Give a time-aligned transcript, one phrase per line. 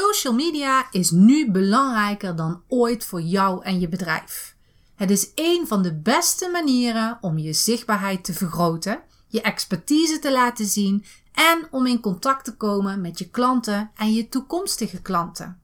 [0.00, 4.54] Social media is nu belangrijker dan ooit voor jou en je bedrijf.
[4.94, 10.32] Het is een van de beste manieren om je zichtbaarheid te vergroten, je expertise te
[10.32, 15.60] laten zien en om in contact te komen met je klanten en je toekomstige klanten.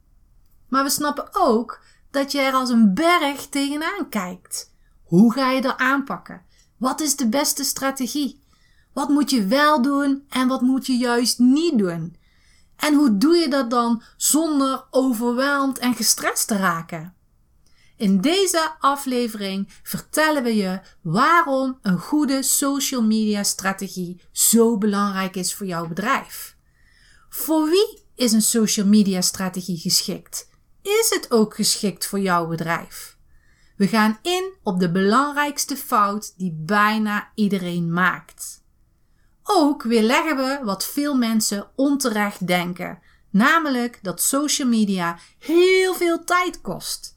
[0.68, 1.80] Maar we snappen ook
[2.11, 4.73] dat je er als een berg tegenaan kijkt.
[5.05, 6.43] Hoe ga je dat aanpakken?
[6.77, 8.43] Wat is de beste strategie?
[8.93, 12.16] Wat moet je wel doen en wat moet je juist niet doen?
[12.77, 17.14] En hoe doe je dat dan zonder overweldigd en gestrest te raken?
[17.96, 25.54] In deze aflevering vertellen we je waarom een goede social media strategie zo belangrijk is
[25.54, 26.57] voor jouw bedrijf.
[27.29, 30.48] Voor wie is een social media strategie geschikt?
[30.82, 33.17] Is het ook geschikt voor jouw bedrijf?
[33.77, 38.64] We gaan in op de belangrijkste fout die bijna iedereen maakt.
[39.48, 42.98] Ook weerleggen we wat veel mensen onterecht denken,
[43.31, 47.14] namelijk dat social media heel veel tijd kost.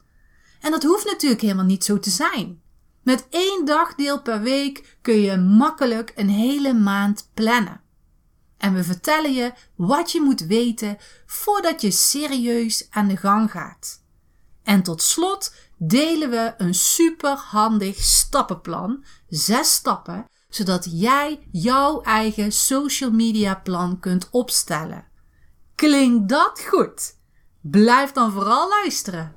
[0.60, 2.62] En dat hoeft natuurlijk helemaal niet zo te zijn.
[3.04, 7.82] Met één dagdeel per week kun je makkelijk een hele maand plannen.
[8.58, 14.04] En we vertellen je wat je moet weten voordat je serieus aan de gang gaat.
[14.64, 23.12] En tot slot delen we een superhandig stappenplan, zes stappen, zodat jij jouw eigen social
[23.12, 25.06] media plan kunt opstellen.
[25.76, 27.16] Klinkt dat goed?
[27.62, 29.34] Blijf dan vooral luisteren.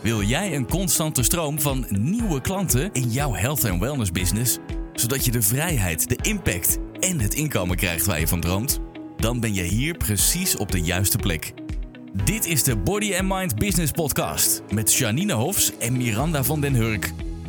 [0.00, 4.58] Wil jij een constante stroom van nieuwe klanten in jouw health en wellness business,
[4.92, 8.78] zodat je de vrijheid, de impact en het inkomen krijgt waar je van droomt?
[9.16, 11.52] Dan ben je hier precies op de juiste plek.
[12.24, 16.74] Dit is de Body and Mind Business Podcast met Janine Hofs en Miranda van den
[16.74, 17.12] Hurk.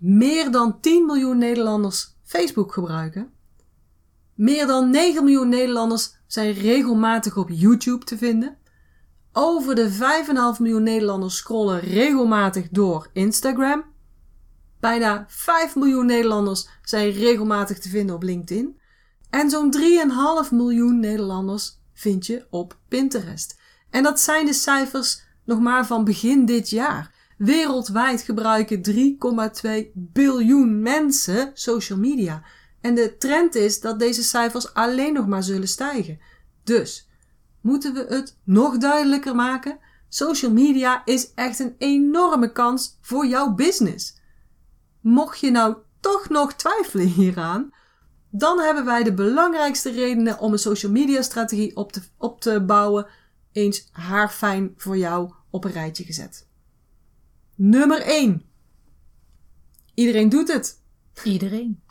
[0.00, 3.30] meer dan 10 miljoen Nederlanders Facebook gebruiken?
[4.34, 8.58] Meer dan 9 miljoen Nederlanders zijn regelmatig op YouTube te vinden.
[9.32, 9.90] Over de
[10.56, 13.84] 5,5 miljoen Nederlanders scrollen regelmatig door Instagram.
[14.80, 18.80] Bijna 5 miljoen Nederlanders zijn regelmatig te vinden op LinkedIn.
[19.30, 19.74] En zo'n
[20.46, 23.60] 3,5 miljoen Nederlanders vind je op Pinterest.
[23.90, 27.14] En dat zijn de cijfers nog maar van begin dit jaar.
[27.36, 32.42] Wereldwijd gebruiken 3,2 biljoen mensen social media.
[32.80, 36.18] En de trend is dat deze cijfers alleen nog maar zullen stijgen.
[36.64, 37.08] Dus
[37.60, 39.78] moeten we het nog duidelijker maken?
[40.08, 44.20] Social media is echt een enorme kans voor jouw business.
[45.00, 47.70] Mocht je nou toch nog twijfelen hieraan,
[48.30, 52.64] dan hebben wij de belangrijkste redenen om een social media strategie op te, op te
[52.64, 53.06] bouwen
[53.52, 56.46] eens haarfijn voor jou op een rijtje gezet.
[57.58, 58.42] Nummer 1.
[59.94, 60.82] Iedereen doet het.
[61.24, 61.82] Iedereen.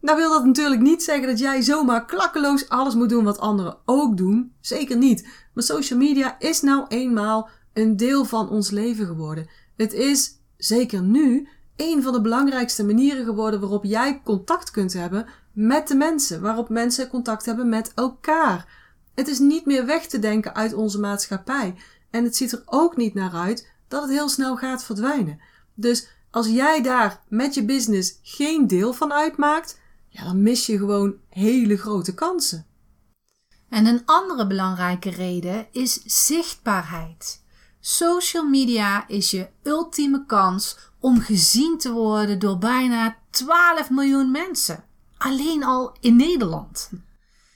[0.00, 3.78] Nou wil dat natuurlijk niet zeggen dat jij zomaar klakkeloos alles moet doen wat anderen
[3.84, 4.52] ook doen.
[4.60, 5.28] Zeker niet.
[5.54, 9.48] Maar social media is nou eenmaal een deel van ons leven geworden.
[9.76, 15.26] Het is, zeker nu, een van de belangrijkste manieren geworden waarop jij contact kunt hebben
[15.52, 16.40] met de mensen.
[16.40, 18.84] Waarop mensen contact hebben met elkaar.
[19.14, 21.74] Het is niet meer weg te denken uit onze maatschappij.
[22.10, 25.40] En het ziet er ook niet naar uit dat het heel snel gaat verdwijnen.
[25.74, 30.78] Dus als jij daar met je business geen deel van uitmaakt, ja, dan mis je
[30.78, 32.66] gewoon hele grote kansen.
[33.68, 37.44] En een andere belangrijke reden is zichtbaarheid.
[37.80, 44.84] Social media is je ultieme kans om gezien te worden door bijna 12 miljoen mensen.
[45.18, 46.90] Alleen al in Nederland.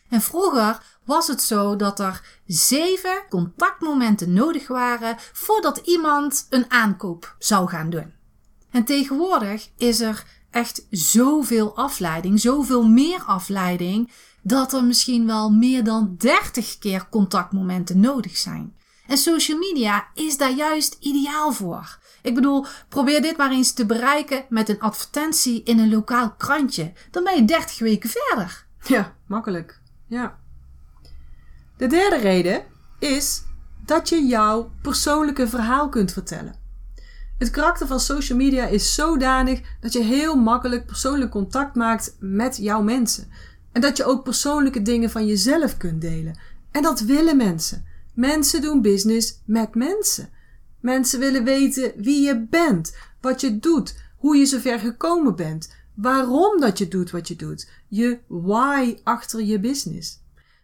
[0.09, 7.35] En vroeger was het zo dat er zeven contactmomenten nodig waren voordat iemand een aankoop
[7.39, 8.13] zou gaan doen.
[8.71, 14.11] En tegenwoordig is er echt zoveel afleiding, zoveel meer afleiding,
[14.43, 18.77] dat er misschien wel meer dan 30 keer contactmomenten nodig zijn.
[19.07, 21.99] En social media is daar juist ideaal voor.
[22.23, 26.93] Ik bedoel, probeer dit maar eens te bereiken met een advertentie in een lokaal krantje.
[27.11, 28.67] Dan ben je 30 weken verder.
[28.87, 29.81] Ja, makkelijk.
[30.07, 30.39] Ja.
[31.81, 32.63] De derde reden
[32.99, 33.43] is
[33.85, 36.55] dat je jouw persoonlijke verhaal kunt vertellen.
[37.39, 42.57] Het karakter van social media is zodanig dat je heel makkelijk persoonlijk contact maakt met
[42.57, 43.29] jouw mensen.
[43.73, 46.39] En dat je ook persoonlijke dingen van jezelf kunt delen.
[46.71, 47.85] En dat willen mensen.
[48.15, 50.31] Mensen doen business met mensen.
[50.81, 56.61] Mensen willen weten wie je bent, wat je doet, hoe je zover gekomen bent, waarom
[56.61, 60.20] dat je doet wat je doet, je why achter je business.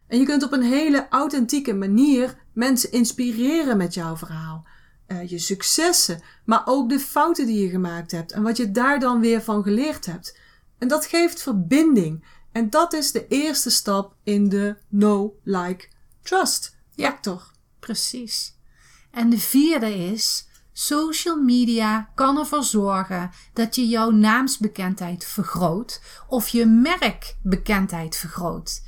[0.08, 4.66] En je kunt op een hele authentieke manier mensen inspireren met jouw verhaal.
[5.08, 9.00] Uh, je successen, maar ook de fouten die je gemaakt hebt en wat je daar
[9.00, 10.38] dan weer van geleerd hebt.
[10.78, 12.24] En dat geeft verbinding.
[12.52, 15.88] En dat is de eerste stap in de know, like,
[16.22, 17.34] trust factor.
[17.34, 18.54] Ja, precies.
[19.10, 26.48] En de vierde is, social media kan ervoor zorgen dat je jouw naamsbekendheid vergroot of
[26.48, 28.82] je merkbekendheid vergroot.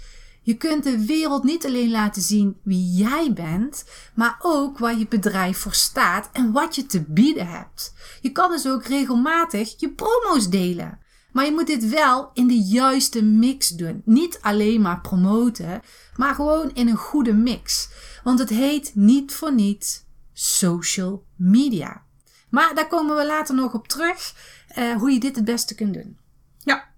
[0.49, 3.85] Je kunt de wereld niet alleen laten zien wie jij bent,
[4.15, 7.95] maar ook waar je bedrijf voor staat en wat je te bieden hebt.
[8.21, 10.99] Je kan dus ook regelmatig je promo's delen.
[11.33, 14.03] Maar je moet dit wel in de juiste mix doen.
[14.05, 15.83] Niet alleen maar promoten,
[16.17, 17.89] maar gewoon in een goede mix.
[18.25, 22.03] Want het heet niet voor niets social media.
[22.51, 24.35] Maar daar komen we later nog op terug,
[24.79, 26.19] uh, hoe je dit het beste kunt doen.
[26.59, 26.89] Ja.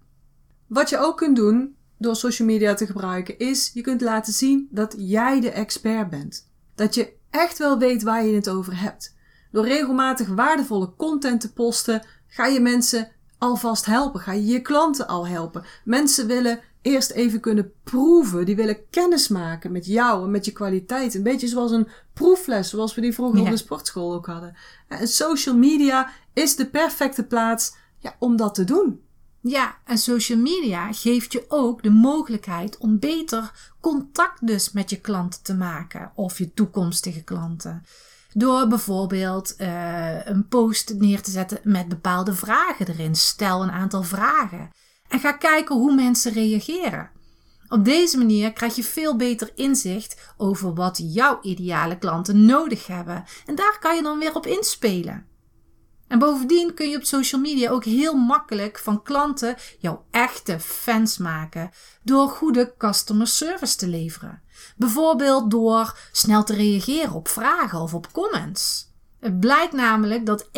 [0.67, 4.67] Wat je ook kunt doen door social media te gebruiken, is je kunt laten zien
[4.71, 6.49] dat jij de expert bent.
[6.75, 9.15] Dat je echt wel weet waar je het over hebt.
[9.51, 14.19] Door regelmatig waardevolle content te posten, ga je mensen alvast helpen.
[14.19, 15.63] Ga je je klanten al helpen.
[15.83, 18.45] Mensen willen eerst even kunnen proeven.
[18.45, 21.15] Die willen kennis maken met jou en met je kwaliteit.
[21.15, 24.55] Een beetje zoals een proefles, zoals we die vroeger op de sportschool ook hadden.
[24.87, 29.01] En social media is de perfecte plaats ja, om dat te doen.
[29.43, 34.99] Ja, en social media geeft je ook de mogelijkheid om beter contact dus met je
[34.99, 37.83] klanten te maken of je toekomstige klanten.
[38.33, 43.15] Door bijvoorbeeld uh, een post neer te zetten met bepaalde vragen erin.
[43.15, 44.69] Stel een aantal vragen.
[45.07, 47.09] En ga kijken hoe mensen reageren.
[47.67, 53.23] Op deze manier krijg je veel beter inzicht over wat jouw ideale klanten nodig hebben.
[53.45, 55.25] En daar kan je dan weer op inspelen.
[56.11, 61.17] En bovendien kun je op social media ook heel makkelijk van klanten jouw echte fans
[61.17, 61.71] maken
[62.03, 64.41] door goede customer service te leveren.
[64.75, 68.89] Bijvoorbeeld door snel te reageren op vragen of op comments.
[69.19, 70.49] Het blijkt namelijk dat 71%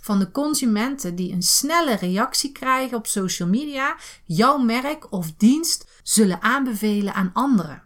[0.00, 6.00] van de consumenten die een snelle reactie krijgen op social media jouw merk of dienst
[6.02, 7.82] zullen aanbevelen aan anderen.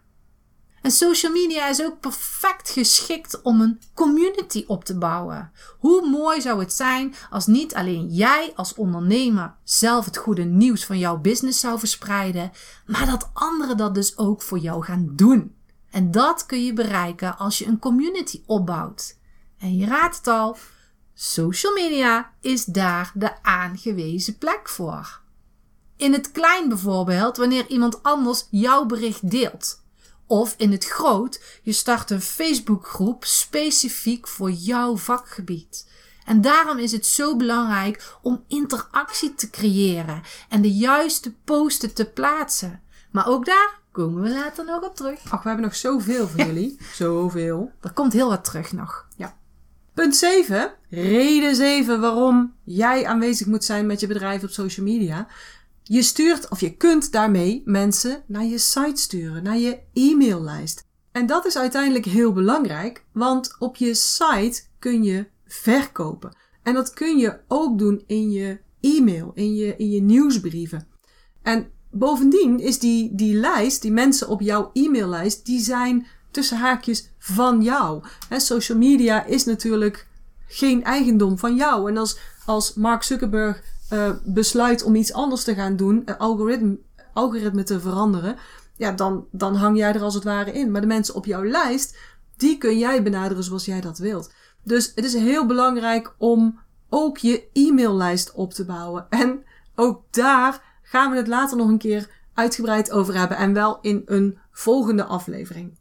[0.86, 5.52] En social media is ook perfect geschikt om een community op te bouwen.
[5.78, 10.84] Hoe mooi zou het zijn als niet alleen jij als ondernemer zelf het goede nieuws
[10.84, 12.52] van jouw business zou verspreiden,
[12.86, 15.54] maar dat anderen dat dus ook voor jou gaan doen.
[15.90, 19.18] En dat kun je bereiken als je een community opbouwt.
[19.58, 20.56] En je raadt het al,
[21.14, 25.20] social media is daar de aangewezen plek voor.
[25.96, 29.84] In het klein bijvoorbeeld, wanneer iemand anders jouw bericht deelt.
[30.26, 35.86] Of in het groot, je start een Facebookgroep specifiek voor jouw vakgebied.
[36.24, 42.04] En daarom is het zo belangrijk om interactie te creëren en de juiste posten te
[42.04, 42.82] plaatsen.
[43.10, 45.18] Maar ook daar komen we later nog op terug.
[45.28, 46.76] Ach, we hebben nog zoveel voor jullie.
[46.94, 47.72] Zoveel.
[47.80, 49.06] Er komt heel wat terug nog.
[49.16, 49.36] Ja.
[49.94, 50.72] Punt 7.
[50.90, 55.26] Reden 7 waarom jij aanwezig moet zijn met je bedrijf op social media.
[55.88, 60.84] Je stuurt of je kunt daarmee mensen naar je site sturen, naar je e-maillijst.
[61.12, 66.36] En dat is uiteindelijk heel belangrijk, want op je site kun je verkopen.
[66.62, 70.86] En dat kun je ook doen in je e-mail, in je, in je nieuwsbrieven.
[71.42, 77.10] En bovendien is die, die lijst, die mensen op jouw e-maillijst, die zijn tussen haakjes
[77.18, 78.02] van jou.
[78.30, 80.06] Social media is natuurlijk
[80.46, 81.90] geen eigendom van jou.
[81.90, 83.62] En als, als Mark Zuckerberg
[83.92, 86.78] uh, besluit om iets anders te gaan doen, een algoritme,
[87.12, 88.36] algoritme te veranderen,
[88.76, 90.70] ja, dan, dan hang jij er als het ware in.
[90.70, 91.96] Maar de mensen op jouw lijst,
[92.36, 94.32] die kun jij benaderen zoals jij dat wilt.
[94.62, 99.06] Dus het is heel belangrijk om ook je e-maillijst op te bouwen.
[99.10, 103.36] En ook daar gaan we het later nog een keer uitgebreid over hebben.
[103.36, 105.78] En wel in een volgende aflevering.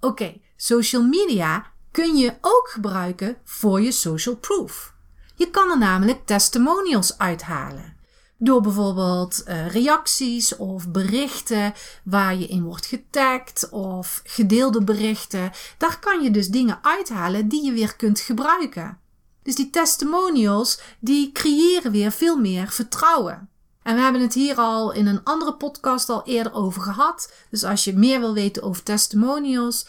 [0.00, 4.91] Oké, social media kun je ook gebruiken voor je social proof.
[5.34, 7.96] Je kan er namelijk testimonials uithalen.
[8.38, 11.72] Door bijvoorbeeld uh, reacties of berichten
[12.04, 15.50] waar je in wordt getagd of gedeelde berichten.
[15.78, 18.98] Daar kan je dus dingen uithalen die je weer kunt gebruiken.
[19.42, 23.48] Dus die testimonials die creëren weer veel meer vertrouwen.
[23.82, 27.32] En we hebben het hier al in een andere podcast al eerder over gehad.
[27.50, 29.86] Dus als je meer wil weten over testimonials,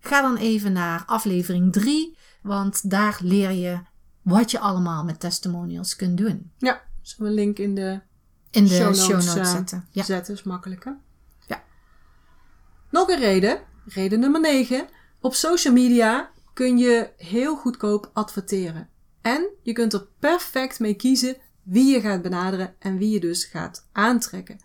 [0.00, 2.16] ga dan even naar aflevering 3.
[2.42, 3.78] Want daar leer je
[4.24, 6.50] wat je allemaal met testimonials kunt doen.
[6.58, 8.00] Ja, zullen we een link in de,
[8.50, 9.86] in de show notes, show notes uh, zetten.
[9.90, 10.02] Ja.
[10.02, 10.98] Zetten is makkelijker.
[11.46, 11.62] Ja.
[12.90, 14.88] Nog een reden, reden nummer 9.
[15.20, 18.88] Op social media kun je heel goedkoop adverteren.
[19.22, 23.44] En je kunt er perfect mee kiezen wie je gaat benaderen en wie je dus
[23.44, 24.58] gaat aantrekken.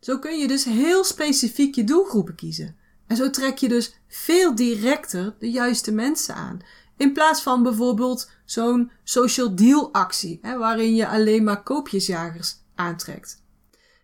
[0.00, 2.76] Zo kun je dus heel specifiek je doelgroepen kiezen.
[3.06, 6.60] En zo trek je dus veel directer de juiste mensen aan.
[6.96, 13.42] In plaats van bijvoorbeeld zo'n social deal actie, hè, waarin je alleen maar koopjesjagers aantrekt.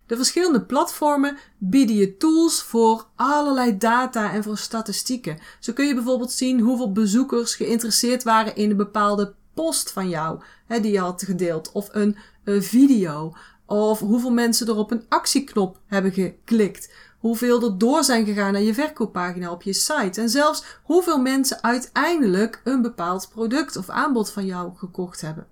[0.06, 5.38] De verschillende platformen bieden je tools voor allerlei data en voor statistieken.
[5.60, 10.40] Zo kun je bijvoorbeeld zien hoeveel bezoekers geïnteresseerd waren in een bepaalde post van jou,
[10.66, 13.34] hè, die je had gedeeld, of een, een video,
[13.66, 16.92] of hoeveel mensen er op een actieknop hebben geklikt
[17.24, 20.20] hoeveel er door zijn gegaan naar je verkooppagina op je site.
[20.20, 25.46] En zelfs hoeveel mensen uiteindelijk een bepaald product of aanbod van jou gekocht hebben.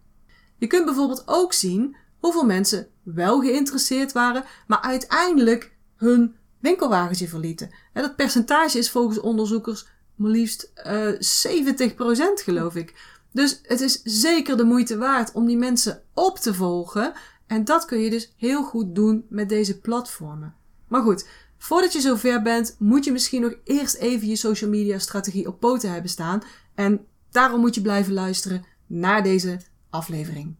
[0.58, 7.70] Je kunt bijvoorbeeld ook zien hoeveel mensen wel geïnteresseerd waren, maar uiteindelijk hun winkelwagentje verlieten.
[7.92, 12.94] En dat percentage is volgens onderzoekers maar liefst uh, 70% geloof ik.
[13.30, 17.12] Dus het is zeker de moeite waard om die mensen op te volgen.
[17.46, 20.60] En dat kun je dus heel goed doen met deze platformen.
[20.92, 21.26] Maar goed,
[21.62, 25.60] Voordat je zover bent, moet je misschien nog eerst even je social media strategie op
[25.60, 26.42] poten hebben staan.
[26.74, 30.56] En daarom moet je blijven luisteren naar deze aflevering.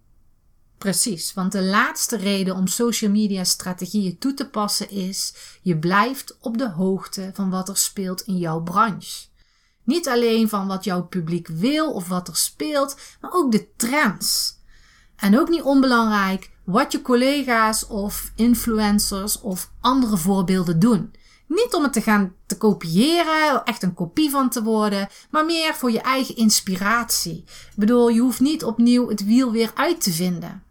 [0.79, 6.37] Precies, want de laatste reden om social media strategieën toe te passen is: je blijft
[6.41, 9.27] op de hoogte van wat er speelt in jouw branche.
[9.85, 14.59] Niet alleen van wat jouw publiek wil of wat er speelt, maar ook de trends.
[15.17, 21.13] En ook niet onbelangrijk, wat je collega's of influencers of andere voorbeelden doen.
[21.47, 25.75] Niet om het te gaan te kopiëren, echt een kopie van te worden, maar meer
[25.75, 27.45] voor je eigen inspiratie.
[27.47, 30.63] Ik bedoel, je hoeft niet opnieuw het wiel weer uit te vinden.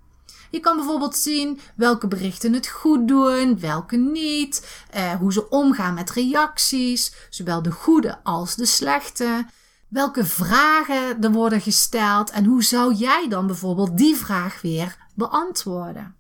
[0.52, 5.94] Je kan bijvoorbeeld zien welke berichten het goed doen, welke niet, eh, hoe ze omgaan
[5.94, 9.46] met reacties, zowel de goede als de slechte.
[9.88, 16.16] Welke vragen er worden gesteld en hoe zou jij dan bijvoorbeeld die vraag weer beantwoorden.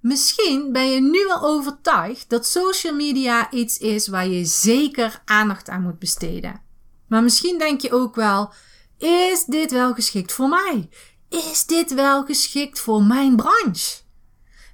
[0.00, 5.68] Misschien ben je nu al overtuigd dat social media iets is waar je zeker aandacht
[5.68, 6.62] aan moet besteden.
[7.08, 8.52] Maar misschien denk je ook wel:
[8.98, 10.88] is dit wel geschikt voor mij?
[11.28, 14.01] Is dit wel geschikt voor mijn branche?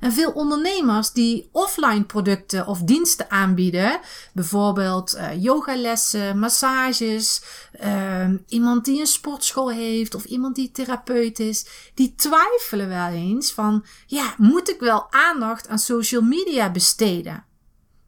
[0.00, 4.00] En veel ondernemers die offline producten of diensten aanbieden,
[4.32, 7.42] bijvoorbeeld uh, yogalessen, massages,
[7.84, 13.52] uh, iemand die een sportschool heeft of iemand die therapeut is, die twijfelen wel eens
[13.52, 17.44] van, ja, moet ik wel aandacht aan social media besteden?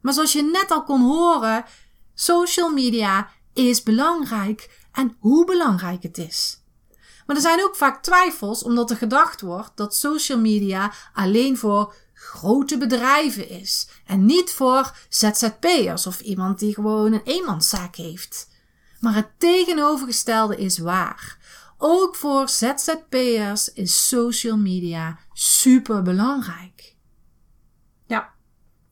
[0.01, 1.65] Maar zoals je net al kon horen,
[2.13, 6.60] social media is belangrijk en hoe belangrijk het is.
[7.31, 11.93] Maar er zijn ook vaak twijfels omdat er gedacht wordt dat social media alleen voor
[12.13, 18.49] grote bedrijven is en niet voor ZZP'ers of iemand die gewoon een eenmanszaak heeft.
[18.99, 21.37] Maar het tegenovergestelde is waar.
[21.77, 26.95] Ook voor ZZP'ers is social media super belangrijk.
[28.07, 28.33] Ja,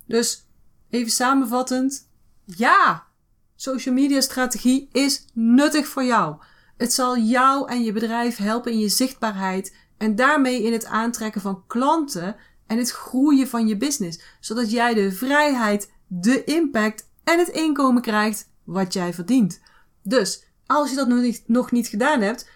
[0.05, 0.45] dus
[0.89, 2.09] even samenvattend.
[2.45, 3.07] Ja,
[3.55, 6.37] social media strategie is nuttig voor jou.
[6.79, 11.41] Het zal jou en je bedrijf helpen in je zichtbaarheid en daarmee in het aantrekken
[11.41, 12.35] van klanten
[12.67, 18.01] en het groeien van je business, zodat jij de vrijheid, de impact en het inkomen
[18.01, 19.61] krijgt wat jij verdient.
[20.03, 22.49] Dus als je dat nog niet, nog niet gedaan hebt,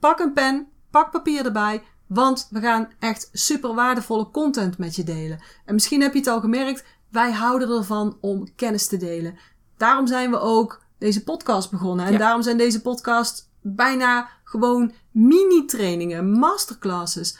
[0.00, 5.04] pak een pen, pak papier erbij, want we gaan echt super waardevolle content met je
[5.04, 5.40] delen.
[5.64, 9.38] En misschien heb je het al gemerkt, wij houden ervan om kennis te delen.
[9.76, 12.06] Daarom zijn we ook deze podcast begonnen.
[12.06, 17.38] En daarom zijn deze podcasts bijna gewoon mini-trainingen, masterclasses.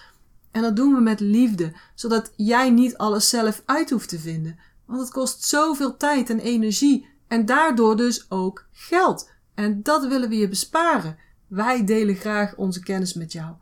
[0.51, 4.59] En dat doen we met liefde, zodat jij niet alles zelf uit hoeft te vinden.
[4.85, 9.31] Want het kost zoveel tijd en energie en daardoor dus ook geld.
[9.55, 11.19] En dat willen we je besparen.
[11.47, 13.55] Wij delen graag onze kennis met jou.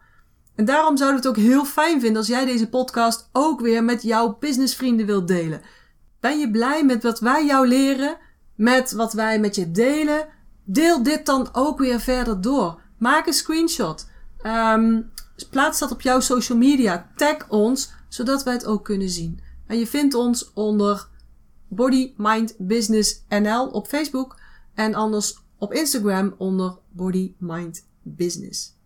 [0.54, 3.84] En daarom zouden we het ook heel fijn vinden als jij deze podcast ook weer
[3.84, 5.62] met jouw businessvrienden wilt delen.
[6.20, 8.16] Ben je blij met wat wij jou leren?
[8.54, 10.28] Met wat wij met je delen?
[10.70, 12.80] Deel dit dan ook weer verder door.
[12.98, 14.08] Maak een screenshot.
[14.42, 15.10] Um,
[15.50, 17.10] plaats dat op jouw social media.
[17.16, 19.40] Tag ons, zodat wij het ook kunnen zien.
[19.66, 21.08] En je vindt ons onder
[21.68, 24.40] Body Mind Business NL op Facebook.
[24.74, 28.76] En anders op Instagram onder Body Mind Business.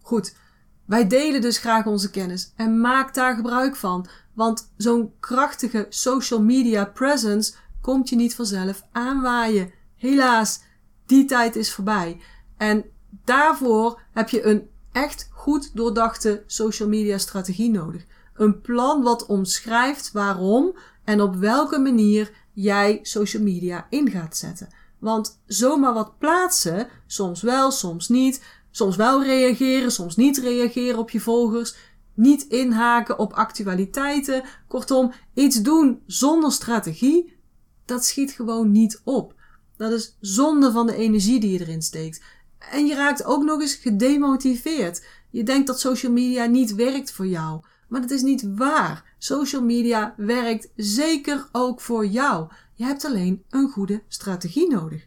[0.00, 0.36] Goed.
[0.84, 4.06] Wij delen dus graag onze kennis en maak daar gebruik van.
[4.34, 9.72] Want zo'n krachtige social media presence komt je niet vanzelf aanwaaien.
[9.96, 10.60] Helaas,
[11.08, 12.20] die tijd is voorbij.
[12.56, 12.84] En
[13.24, 18.04] daarvoor heb je een echt goed doordachte social media strategie nodig.
[18.34, 24.68] Een plan wat omschrijft waarom en op welke manier jij social media in gaat zetten.
[24.98, 31.10] Want zomaar wat plaatsen, soms wel, soms niet, soms wel reageren, soms niet reageren op
[31.10, 31.76] je volgers,
[32.14, 37.36] niet inhaken op actualiteiten, kortom, iets doen zonder strategie,
[37.84, 39.34] dat schiet gewoon niet op.
[39.78, 42.22] Dat is zonde van de energie die je erin steekt.
[42.58, 45.06] En je raakt ook nog eens gedemotiveerd.
[45.30, 47.60] Je denkt dat social media niet werkt voor jou.
[47.88, 49.14] Maar dat is niet waar.
[49.18, 52.48] Social media werkt zeker ook voor jou.
[52.74, 55.06] Je hebt alleen een goede strategie nodig.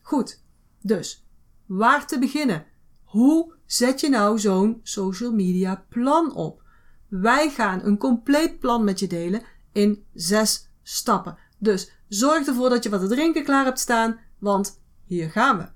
[0.00, 0.42] Goed,
[0.80, 1.24] dus
[1.66, 2.66] waar te beginnen?
[3.04, 6.62] Hoe zet je nou zo'n social media plan op?
[7.08, 11.38] Wij gaan een compleet plan met je delen in zes stappen.
[11.58, 15.68] Dus zorg ervoor dat je wat te drinken klaar hebt staan, want hier gaan we.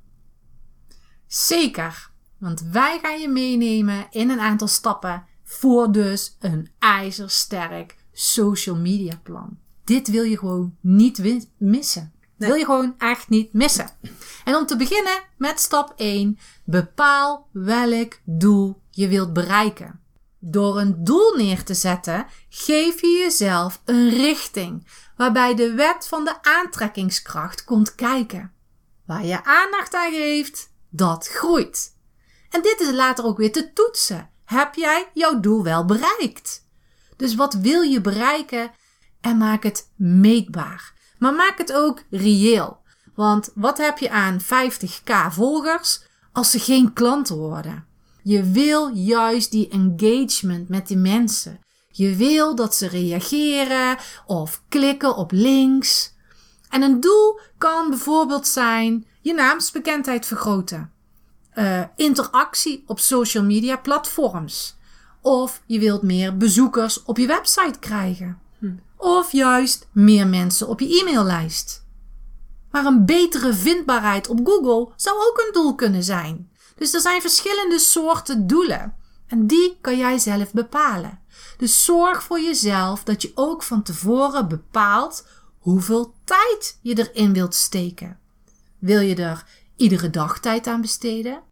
[1.27, 8.77] Zeker, want wij gaan je meenemen in een aantal stappen voor dus een ijzersterk social
[8.77, 9.59] media plan.
[9.85, 12.13] Dit wil je gewoon niet missen.
[12.37, 13.91] Wil je gewoon echt niet missen.
[14.45, 20.01] En om te beginnen met stap 1, bepaal welk doel je wilt bereiken.
[20.47, 24.87] Door een doel neer te zetten, geef je jezelf een richting
[25.17, 28.53] waarbij de wet van de aantrekkingskracht komt kijken.
[29.07, 31.97] Waar je aandacht aan geeft, dat groeit.
[32.51, 34.31] En dit is later ook weer te toetsen.
[34.45, 36.67] Heb jij jouw doel wel bereikt?
[37.17, 38.73] Dus wat wil je bereiken?
[39.21, 40.93] En maak het meetbaar.
[41.19, 42.79] Maar maak het ook reëel.
[43.15, 47.94] Want wat heb je aan 50k volgers als ze geen klanten worden?
[48.25, 51.61] Je wil juist die engagement met die mensen.
[51.89, 56.15] Je wil dat ze reageren of klikken op links.
[56.69, 60.93] En een doel kan bijvoorbeeld zijn je naamsbekendheid vergroten.
[61.55, 64.77] Uh, interactie op social media platforms.
[65.21, 68.39] Of je wilt meer bezoekers op je website krijgen.
[68.59, 68.73] Hm.
[68.97, 71.85] Of juist meer mensen op je e-maillijst.
[72.71, 76.49] Maar een betere vindbaarheid op Google zou ook een doel kunnen zijn.
[76.77, 78.97] Dus er zijn verschillende soorten doelen.
[79.27, 81.21] En die kan jij zelf bepalen.
[81.57, 85.27] Dus zorg voor jezelf dat je ook van tevoren bepaalt
[85.59, 88.19] hoeveel tijd je erin wilt steken.
[88.79, 91.43] Wil je er iedere dag tijd aan besteden?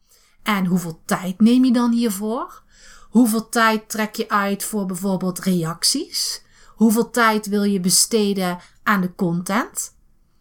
[0.42, 2.62] En hoeveel tijd neem je dan hiervoor?
[3.10, 6.42] Hoeveel tijd trek je uit voor bijvoorbeeld reacties?
[6.68, 9.96] Hoeveel tijd wil je besteden aan de content?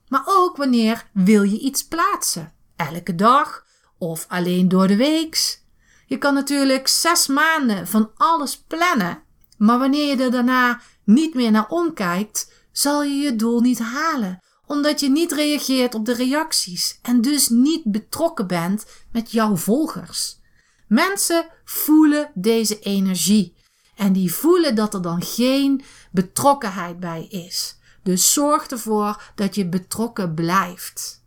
[0.08, 2.54] Maar ook wanneer wil je iets plaatsen?
[2.76, 3.66] Elke dag
[4.02, 5.64] of alleen door de weeks?
[6.06, 9.24] Je kan natuurlijk zes maanden van alles plannen,
[9.58, 14.40] maar wanneer je er daarna niet meer naar omkijkt, zal je je doel niet halen,
[14.66, 20.40] omdat je niet reageert op de reacties en dus niet betrokken bent met jouw volgers.
[20.88, 23.56] Mensen voelen deze energie
[23.96, 27.80] en die voelen dat er dan geen betrokkenheid bij is.
[28.04, 31.24] Dus zorg ervoor dat je betrokken blijft.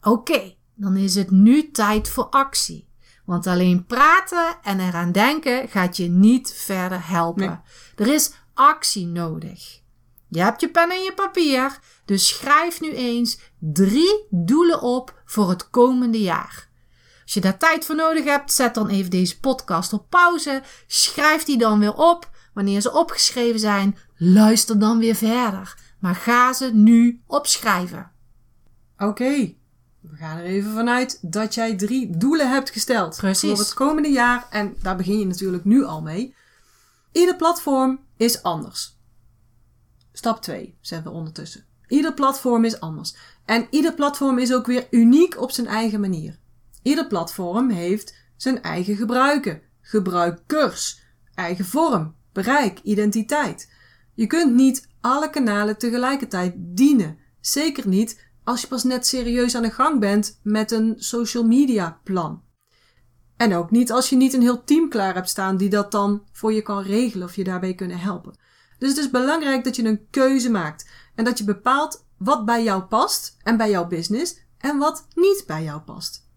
[0.00, 2.88] Oké, dan is het nu tijd voor actie.
[3.24, 7.62] Want alleen praten en eraan denken gaat je niet verder helpen.
[7.96, 9.80] Er is actie nodig.
[10.28, 15.48] Je hebt je pen en je papier, dus schrijf nu eens drie doelen op voor
[15.48, 16.68] het komende jaar.
[17.22, 20.62] Als je daar tijd voor nodig hebt, zet dan even deze podcast op pauze.
[20.86, 22.30] Schrijf die dan weer op.
[22.54, 25.76] Wanneer ze opgeschreven zijn, luister dan weer verder.
[25.98, 28.10] Maar ga ze nu opschrijven.
[28.98, 29.54] Oké,
[30.10, 33.16] we gaan er even vanuit dat jij drie doelen hebt gesteld.
[33.16, 33.50] Precies.
[33.50, 34.46] Voor het komende jaar.
[34.50, 36.34] En daar begin je natuurlijk nu al mee.
[37.12, 38.96] Ieder platform is anders.
[40.12, 41.64] Stap 2 zetten we ondertussen.
[41.88, 43.16] Ieder platform is anders.
[43.44, 46.38] En ieder platform is ook weer uniek op zijn eigen manier.
[46.82, 51.00] Ieder platform heeft zijn eigen gebruiken, gebruikers,
[51.34, 53.72] eigen vorm, bereik, identiteit.
[54.14, 57.18] Je kunt niet alle kanalen tegelijkertijd dienen.
[57.40, 62.00] Zeker niet als je pas net serieus aan de gang bent met een social media
[62.04, 62.42] plan.
[63.36, 66.22] En ook niet als je niet een heel team klaar hebt staan die dat dan
[66.32, 68.38] voor je kan regelen of je daarbij kunnen helpen.
[68.78, 72.62] Dus het is belangrijk dat je een keuze maakt en dat je bepaalt wat bij
[72.62, 76.28] jou past en bij jouw business en wat niet bij jou past.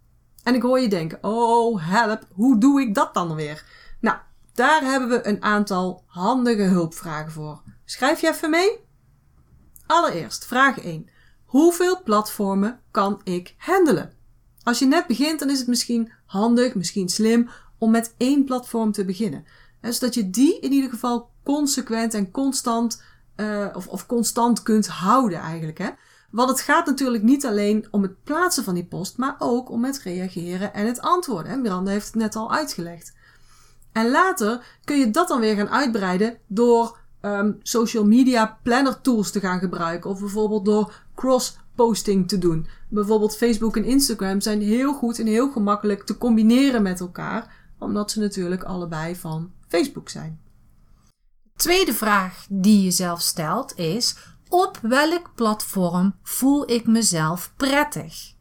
[0.43, 3.65] En ik hoor je denken, oh help, hoe doe ik dat dan weer?
[3.99, 4.17] Nou,
[4.53, 7.61] daar hebben we een aantal handige hulpvragen voor.
[7.85, 8.79] Schrijf je even mee?
[9.85, 11.09] Allereerst, vraag 1.
[11.51, 14.13] Hoeveel platformen kan ik handelen?
[14.63, 18.91] Als je net begint, dan is het misschien handig, misschien slim om met één platform
[18.91, 19.45] te beginnen.
[19.81, 23.03] Zodat je die in ieder geval consequent en constant,
[23.35, 25.77] uh, of, of constant kunt houden eigenlijk.
[25.77, 25.89] Hè?
[26.29, 29.85] Want het gaat natuurlijk niet alleen om het plaatsen van die post, maar ook om
[29.85, 31.51] het reageren en het antwoorden.
[31.51, 31.57] Hè?
[31.57, 33.13] Miranda heeft het net al uitgelegd.
[33.91, 39.31] En later kun je dat dan weer gaan uitbreiden door um, social media planner tools
[39.31, 40.09] te gaan gebruiken.
[40.09, 42.67] Of bijvoorbeeld door cross posting te doen.
[42.89, 48.11] Bijvoorbeeld Facebook en Instagram zijn heel goed en heel gemakkelijk te combineren met elkaar, omdat
[48.11, 50.39] ze natuurlijk allebei van Facebook zijn.
[51.55, 54.15] Tweede vraag die je jezelf stelt is:
[54.49, 58.33] op welk platform voel ik mezelf prettig?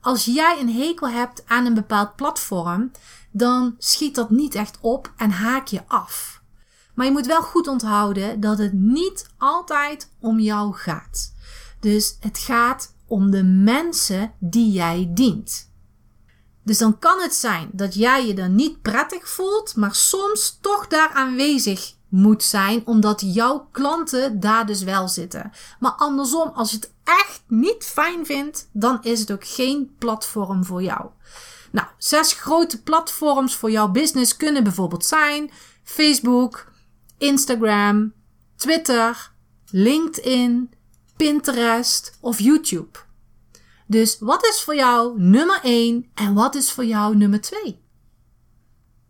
[0.00, 2.90] Als jij een hekel hebt aan een bepaald platform,
[3.30, 6.35] dan schiet dat niet echt op en haak je af.
[6.96, 11.34] Maar je moet wel goed onthouden dat het niet altijd om jou gaat.
[11.80, 15.70] Dus het gaat om de mensen die jij dient.
[16.62, 20.86] Dus dan kan het zijn dat jij je dan niet prettig voelt, maar soms toch
[20.86, 25.52] daar aanwezig moet zijn, omdat jouw klanten daar dus wel zitten.
[25.80, 30.64] Maar andersom, als je het echt niet fijn vindt, dan is het ook geen platform
[30.64, 31.06] voor jou.
[31.72, 35.50] Nou, zes grote platforms voor jouw business kunnen bijvoorbeeld zijn
[35.82, 36.72] Facebook,
[37.18, 38.12] Instagram,
[38.56, 39.32] Twitter,
[39.70, 40.70] LinkedIn,
[41.16, 42.98] Pinterest of YouTube.
[43.86, 47.84] Dus wat is voor jou nummer 1 en wat is voor jou nummer 2?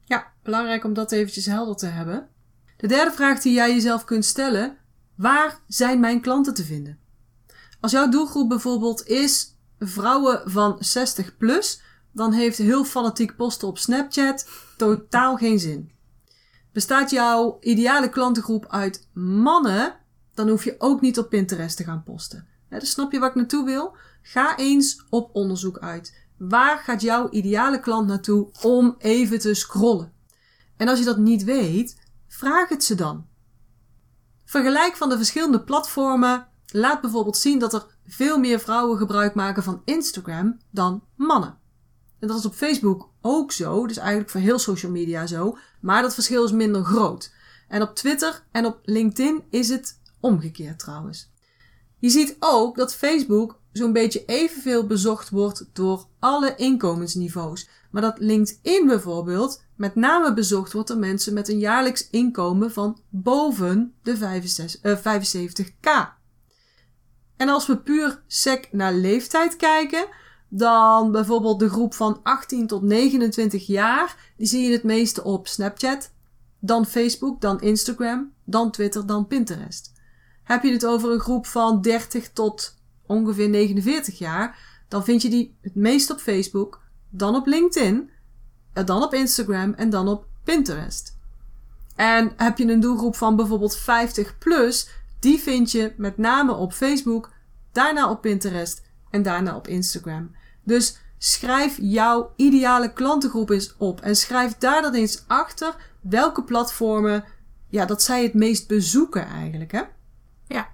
[0.05, 2.29] Ja, belangrijk om dat eventjes helder te hebben.
[2.77, 4.77] De derde vraag die jij jezelf kunt stellen:
[5.15, 6.99] waar zijn mijn klanten te vinden?
[7.81, 13.79] Als jouw doelgroep bijvoorbeeld is vrouwen van 60 plus, dan heeft heel fanatiek posten op
[13.79, 15.91] Snapchat totaal geen zin.
[16.77, 19.97] Bestaat jouw ideale klantengroep uit mannen,
[20.35, 22.47] dan hoef je ook niet op Pinterest te gaan posten.
[22.69, 23.97] dus snap je waar ik naartoe wil?
[24.23, 26.15] Ga eens op onderzoek uit.
[26.39, 30.13] Waar gaat jouw ideale klant naartoe om even te scrollen?
[30.77, 31.97] En als je dat niet weet,
[32.29, 33.27] vraag het ze dan.
[34.45, 39.63] Vergelijk van de verschillende platformen laat bijvoorbeeld zien dat er veel meer vrouwen gebruik maken
[39.63, 41.59] van Instagram dan mannen.
[42.19, 46.03] En dat is op Facebook ook zo, dus eigenlijk voor heel social media zo, maar
[46.03, 47.33] dat verschil is minder groot.
[47.69, 51.31] En op Twitter en op LinkedIn is het omgekeerd trouwens.
[51.99, 57.69] Je ziet ook dat Facebook zo'n beetje evenveel bezocht wordt door alle inkomensniveaus.
[57.91, 63.01] Maar dat LinkedIn bijvoorbeeld met name bezocht wordt door mensen met een jaarlijks inkomen van
[63.09, 65.81] boven de 75k.
[65.81, 66.07] Eh,
[67.37, 70.07] en als we puur sec naar leeftijd kijken,
[70.59, 75.49] dan bijvoorbeeld de groep van 18 tot 29 jaar, die zie je het meeste op
[75.49, 76.11] Snapchat,
[76.59, 79.93] dan Facebook, dan Instagram, dan Twitter, dan Pinterest.
[80.43, 82.75] Heb je het over een groep van 30 tot
[83.07, 88.11] ongeveer 49 jaar, dan vind je die het meest op Facebook, dan op LinkedIn,
[88.73, 91.19] dan op Instagram en dan op Pinterest.
[91.97, 94.89] En heb je een doelgroep van bijvoorbeeld 50 plus,
[95.21, 97.31] die vind je met name op Facebook,
[97.73, 100.36] daarna op Pinterest en daarna op Instagram.
[100.67, 107.25] Dus schrijf jouw ideale klantengroep eens op en schrijf daar dan eens achter welke platformen
[107.69, 109.73] ja, dat zij het meest bezoeken eigenlijk.
[109.73, 109.83] Hè?
[110.47, 110.69] Ja.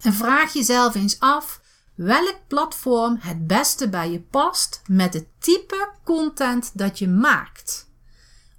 [0.00, 1.60] En vraag jezelf eens af
[1.94, 7.88] welk platform het beste bij je past met het type content dat je maakt.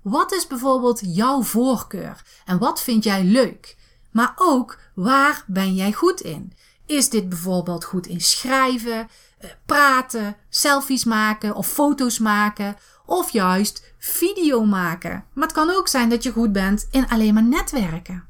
[0.02, 3.78] Wat is bijvoorbeeld jouw voorkeur en wat vind jij leuk?
[4.12, 6.54] Maar ook waar ben jij goed in?
[6.86, 9.10] Is dit bijvoorbeeld goed in schrijven,
[9.66, 15.26] praten, selfies maken of foto's maken of juist video maken?
[15.34, 18.28] Maar het kan ook zijn dat je goed bent in alleen maar netwerken.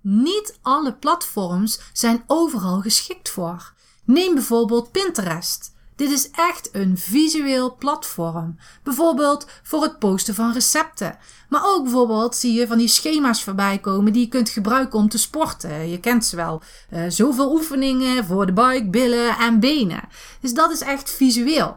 [0.00, 3.72] Niet alle platforms zijn overal geschikt voor.
[4.04, 5.74] Neem bijvoorbeeld Pinterest.
[6.00, 8.58] Dit is echt een visueel platform.
[8.82, 11.18] Bijvoorbeeld voor het posten van recepten.
[11.48, 15.08] Maar ook bijvoorbeeld zie je van die schema's voorbij komen die je kunt gebruiken om
[15.08, 15.88] te sporten.
[15.88, 16.62] Je kent ze wel.
[16.92, 20.08] Uh, zoveel oefeningen voor de buik, billen en benen.
[20.40, 21.76] Dus dat is echt visueel.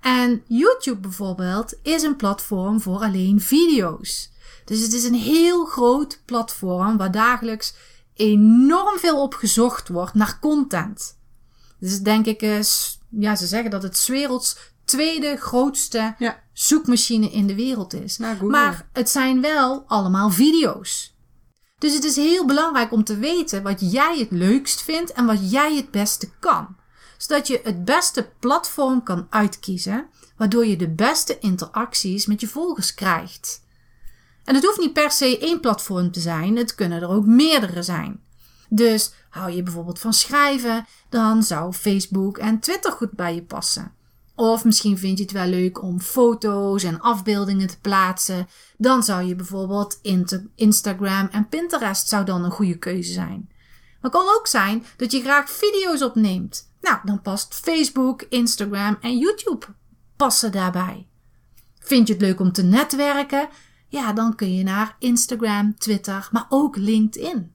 [0.00, 4.30] En YouTube bijvoorbeeld is een platform voor alleen video's.
[4.64, 7.74] Dus het is een heel groot platform waar dagelijks
[8.14, 11.18] enorm veel op gezocht wordt naar content.
[11.78, 16.42] Dus denk ik, is, ja, ze zeggen dat het werelds tweede grootste ja.
[16.52, 18.18] zoekmachine in de wereld is.
[18.18, 21.14] Nou, maar het zijn wel allemaal video's.
[21.78, 25.50] Dus het is heel belangrijk om te weten wat jij het leukst vindt en wat
[25.50, 26.76] jij het beste kan.
[27.18, 32.94] Zodat je het beste platform kan uitkiezen, waardoor je de beste interacties met je volgers
[32.94, 33.62] krijgt.
[34.44, 37.82] En het hoeft niet per se één platform te zijn, het kunnen er ook meerdere
[37.82, 38.20] zijn.
[38.74, 43.92] Dus hou je bijvoorbeeld van schrijven, dan zou Facebook en Twitter goed bij je passen.
[44.34, 48.46] Of misschien vind je het wel leuk om foto's en afbeeldingen te plaatsen.
[48.76, 49.98] Dan zou je bijvoorbeeld
[50.54, 53.48] Instagram en Pinterest zou dan een goede keuze zijn.
[54.00, 56.70] Maar het kan ook zijn dat je graag video's opneemt.
[56.80, 59.66] Nou, dan past Facebook, Instagram en YouTube
[60.16, 61.06] passen daarbij.
[61.78, 63.48] Vind je het leuk om te netwerken?
[63.88, 67.52] Ja, dan kun je naar Instagram, Twitter, maar ook LinkedIn.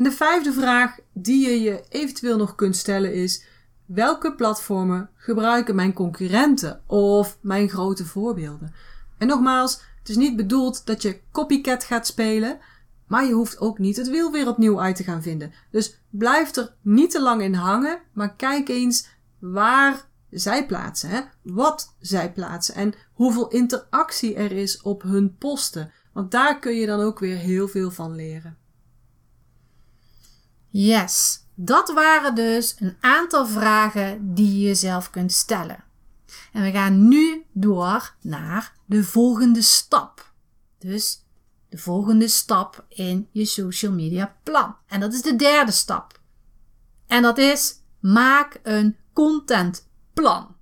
[0.00, 3.44] En de vijfde vraag die je je eventueel nog kunt stellen is:
[3.84, 8.74] welke platformen gebruiken mijn concurrenten of mijn grote voorbeelden?
[9.18, 12.58] En nogmaals, het is niet bedoeld dat je copycat gaat spelen,
[13.06, 15.52] maar je hoeft ook niet het wiel weer opnieuw uit te gaan vinden.
[15.70, 19.08] Dus blijf er niet te lang in hangen, maar kijk eens
[19.38, 21.20] waar zij plaatsen, hè?
[21.42, 25.92] wat zij plaatsen en hoeveel interactie er is op hun posten.
[26.12, 28.59] Want daar kun je dan ook weer heel veel van leren.
[30.70, 35.84] Yes, dat waren dus een aantal vragen die je jezelf kunt stellen.
[36.52, 40.32] En we gaan nu door naar de volgende stap.
[40.78, 41.24] Dus
[41.68, 44.76] de volgende stap in je social media plan.
[44.86, 46.20] En dat is de derde stap.
[47.06, 50.56] En dat is maak een contentplan.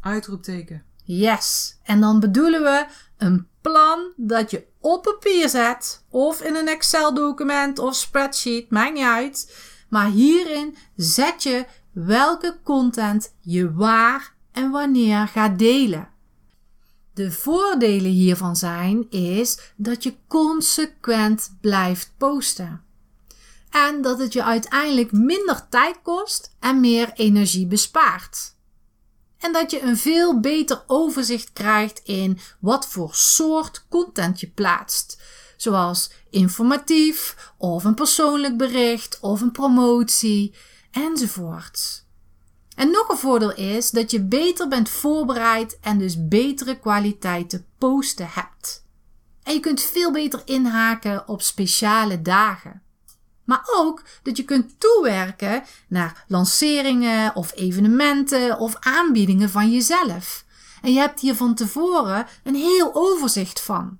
[0.00, 0.84] Uitroepteken.
[1.04, 1.78] Yes.
[1.82, 7.14] En dan bedoelen we een plan dat je op papier zet of in een Excel
[7.14, 9.56] document of spreadsheet, maakt niet uit.
[9.88, 16.08] Maar hierin zet je welke content je waar en wanneer gaat delen.
[17.14, 22.84] De voordelen hiervan zijn is dat je consequent blijft posten.
[23.70, 28.55] En dat het je uiteindelijk minder tijd kost en meer energie bespaart.
[29.46, 35.22] En dat je een veel beter overzicht krijgt in wat voor soort content je plaatst.
[35.56, 40.54] Zoals informatief, of een persoonlijk bericht, of een promotie,
[40.90, 42.04] enzovoort.
[42.76, 48.28] En nog een voordeel is dat je beter bent voorbereid en dus betere kwaliteiten posten
[48.30, 48.84] hebt.
[49.42, 52.82] En je kunt veel beter inhaken op speciale dagen.
[53.46, 60.44] Maar ook dat je kunt toewerken naar lanceringen of evenementen of aanbiedingen van jezelf.
[60.82, 63.98] En je hebt hier van tevoren een heel overzicht van.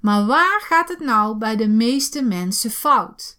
[0.00, 3.38] Maar waar gaat het nou bij de meeste mensen fout?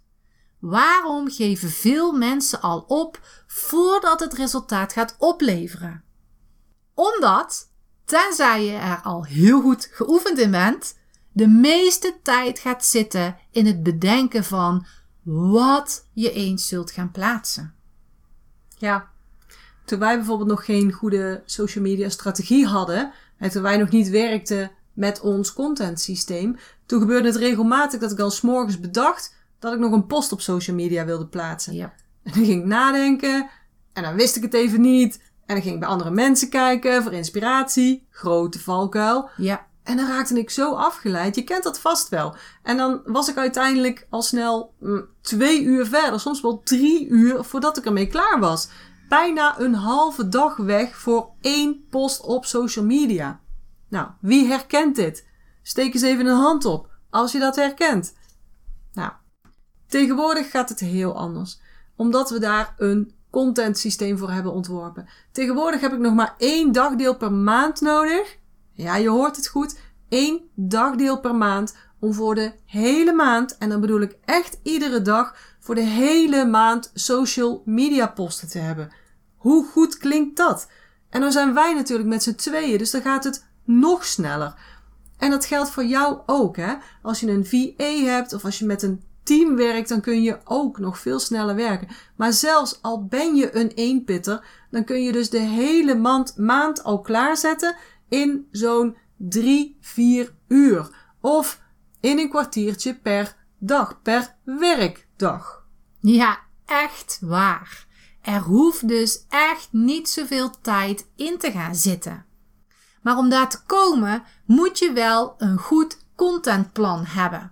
[0.59, 6.03] Waarom geven veel mensen al op voordat het resultaat gaat opleveren?
[6.93, 7.71] Omdat,
[8.05, 10.95] tenzij je er al heel goed geoefend in bent,
[11.31, 14.85] de meeste tijd gaat zitten in het bedenken van
[15.23, 17.73] wat je eens zult gaan plaatsen.
[18.77, 19.09] Ja,
[19.85, 24.09] toen wij bijvoorbeeld nog geen goede social media strategie hadden, en toen wij nog niet
[24.09, 29.73] werkten met ons content systeem, toen gebeurde het regelmatig dat ik al s'morgens bedacht dat
[29.73, 31.73] ik nog een post op social media wilde plaatsen.
[31.73, 31.93] Ja.
[32.23, 33.49] En dan ging ik nadenken
[33.93, 35.21] en dan wist ik het even niet.
[35.45, 38.07] En dan ging ik bij andere mensen kijken voor inspiratie.
[38.09, 39.29] Grote valkuil.
[39.37, 39.67] Ja.
[39.83, 41.35] En dan raakte ik zo afgeleid.
[41.35, 42.35] Je kent dat vast wel.
[42.63, 46.19] En dan was ik uiteindelijk al snel mm, twee uur verder.
[46.19, 48.69] Soms wel drie uur voordat ik ermee klaar was.
[49.09, 53.39] Bijna een halve dag weg voor één post op social media.
[53.89, 55.27] Nou, wie herkent dit?
[55.61, 58.13] Steek eens even een hand op als je dat herkent.
[58.93, 59.11] Nou,
[59.87, 61.59] tegenwoordig gaat het heel anders.
[61.95, 65.07] Omdat we daar een content systeem voor hebben ontworpen.
[65.31, 68.37] Tegenwoordig heb ik nog maar één dagdeel per maand nodig
[68.81, 69.79] ja, je hoort het goed.
[70.09, 75.01] Eén dagdeel per maand om voor de hele maand, en dan bedoel ik echt iedere
[75.01, 78.91] dag, voor de hele maand social media posten te hebben.
[79.35, 80.67] Hoe goed klinkt dat?
[81.09, 84.53] En dan zijn wij natuurlijk met z'n tweeën, dus dan gaat het nog sneller.
[85.17, 86.73] En dat geldt voor jou ook, hè?
[87.01, 90.39] Als je een VA hebt of als je met een team werkt, dan kun je
[90.43, 91.87] ook nog veel sneller werken.
[92.15, 96.83] Maar zelfs al ben je een eenpitter, dan kun je dus de hele maand, maand
[96.83, 97.75] al klaarzetten
[98.11, 100.89] in zo'n drie, vier uur.
[101.21, 101.61] Of
[101.99, 105.65] in een kwartiertje per dag, per werkdag.
[105.99, 107.87] Ja, echt waar.
[108.21, 112.25] Er hoeft dus echt niet zoveel tijd in te gaan zitten.
[113.01, 117.51] Maar om daar te komen, moet je wel een goed contentplan hebben.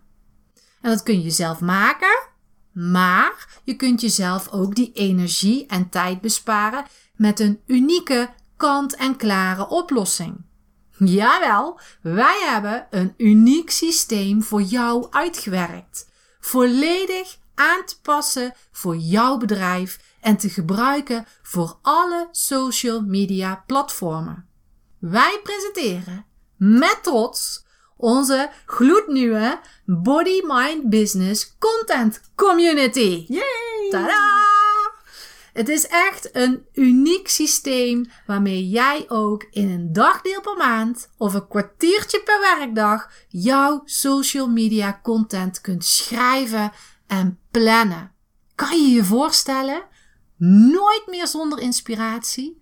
[0.82, 2.28] En dat kun je zelf maken,
[2.72, 10.48] maar je kunt jezelf ook die energie en tijd besparen met een unieke kant-en-klare oplossing.
[11.06, 16.08] Jawel, wij hebben een uniek systeem voor jou uitgewerkt.
[16.40, 24.48] Volledig aan te passen voor jouw bedrijf en te gebruiken voor alle social media platformen.
[25.00, 26.26] Wij presenteren
[26.58, 27.66] met trots
[27.98, 33.26] onze gloednieuwe Body Mind Business Content Community.
[33.28, 33.90] Yay!
[33.90, 34.59] Tada!
[35.54, 41.34] Het is echt een uniek systeem waarmee jij ook in een dagdeel per maand of
[41.34, 46.72] een kwartiertje per werkdag jouw social media content kunt schrijven
[47.08, 48.12] en plannen.
[48.56, 49.84] Kan je je voorstellen?
[50.38, 52.62] Nooit meer zonder inspiratie.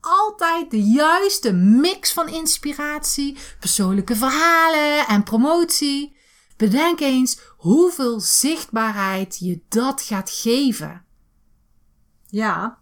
[0.00, 6.16] Altijd de juiste mix van inspiratie, persoonlijke verhalen en promotie.
[6.56, 11.06] Bedenk eens hoeveel zichtbaarheid je dat gaat geven.
[12.30, 12.78] Ja,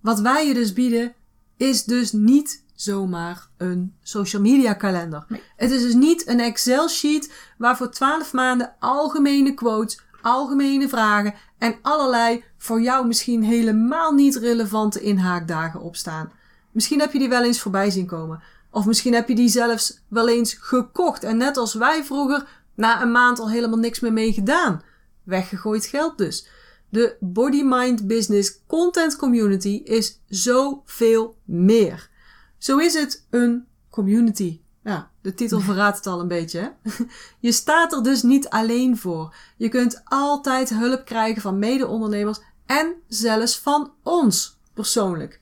[0.00, 1.14] wat wij je dus bieden
[1.56, 5.26] is dus niet zomaar een social media kalender.
[5.56, 11.34] Het is dus niet een Excel sheet waar voor 12 maanden algemene quotes, algemene vragen
[11.58, 16.32] en allerlei voor jou misschien helemaal niet relevante inhaakdagen op staan.
[16.72, 18.42] Misschien heb je die wel eens voorbij zien komen.
[18.70, 23.02] Of misschien heb je die zelfs wel eens gekocht en net als wij vroeger na
[23.02, 24.82] een maand al helemaal niks meer mee gedaan.
[25.22, 26.48] Weggegooid geld dus.
[26.88, 32.10] De Body Mind Business Content Community is zoveel meer.
[32.58, 34.60] Zo is het een community.
[34.82, 36.60] Ja, de titel verraadt het al een beetje.
[36.60, 36.90] Hè?
[37.48, 39.34] Je staat er dus niet alleen voor.
[39.56, 45.40] Je kunt altijd hulp krijgen van mede-ondernemers en zelfs van ons persoonlijk.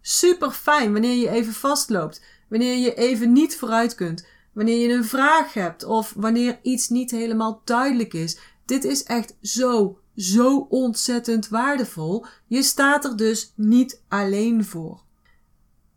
[0.00, 5.04] Super fijn wanneer je even vastloopt, wanneer je even niet vooruit kunt, wanneer je een
[5.04, 8.38] vraag hebt of wanneer iets niet helemaal duidelijk is.
[8.64, 12.24] Dit is echt zo, zo ontzettend waardevol.
[12.46, 15.00] Je staat er dus niet alleen voor.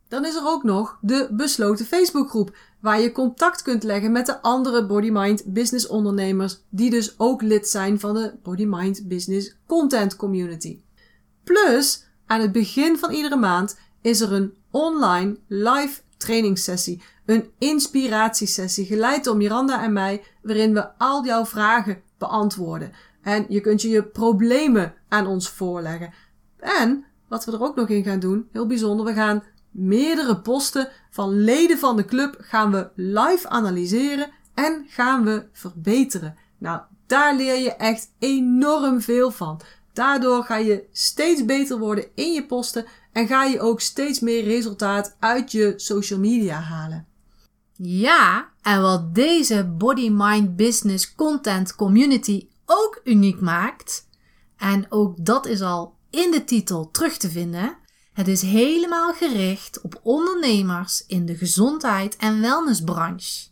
[0.08, 4.42] Dan is er ook nog de besloten Facebookgroep, waar je contact kunt leggen met de
[4.42, 9.56] andere Body Mind business ondernemers, die dus ook lid zijn van de Body Mind Business
[9.68, 10.80] Content Community.
[11.44, 18.86] Plus, aan het begin van iedere maand is er een online live trainingssessie, een inspiratiesessie,
[18.86, 22.92] geleid door Miranda en mij, waarin we al jouw vragen beantwoorden.
[23.26, 26.14] En je kunt je je problemen aan ons voorleggen.
[26.60, 30.90] En wat we er ook nog in gaan doen, heel bijzonder, we gaan meerdere posten
[31.10, 36.36] van leden van de club gaan we live analyseren en gaan we verbeteren.
[36.58, 39.62] Nou, daar leer je echt enorm veel van.
[39.94, 44.44] Daardoor ga je steeds beter worden in je posten en ga je ook steeds meer
[44.44, 47.08] resultaat uit je social media halen.
[47.78, 54.08] Ja, en wat deze Body Mind Business Content Community ook uniek maakt,
[54.58, 57.78] en ook dat is al in de titel terug te vinden,
[58.14, 63.48] het is helemaal gericht op ondernemers in de gezondheid en wellnessbranche.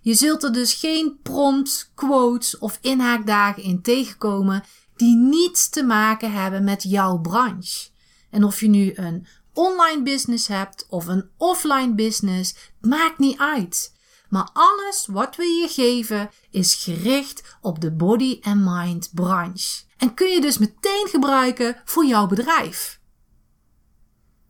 [0.00, 4.64] Je zult er dus geen prompts, quotes of inhaakdagen in tegenkomen
[4.96, 7.88] die niets te maken hebben met jouw branche.
[8.30, 13.95] En of je nu een online business hebt of een offline business, maakt niet uit.
[14.28, 19.84] Maar alles wat we je geven is gericht op de body and mind branche.
[19.96, 23.00] En kun je dus meteen gebruiken voor jouw bedrijf.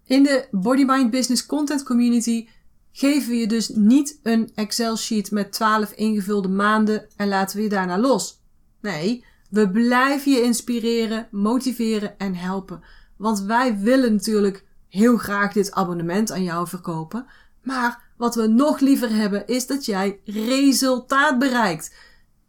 [0.05, 2.49] In de Body Mind Business Content Community
[2.93, 7.62] geven we je dus niet een Excel sheet met 12 ingevulde maanden en laten we
[7.62, 8.43] je daarna los.
[8.81, 12.83] Nee, we blijven je inspireren, motiveren en helpen.
[13.17, 17.27] Want wij willen natuurlijk heel graag dit abonnement aan jou verkopen.
[17.62, 21.94] Maar wat we nog liever hebben is dat jij resultaat bereikt.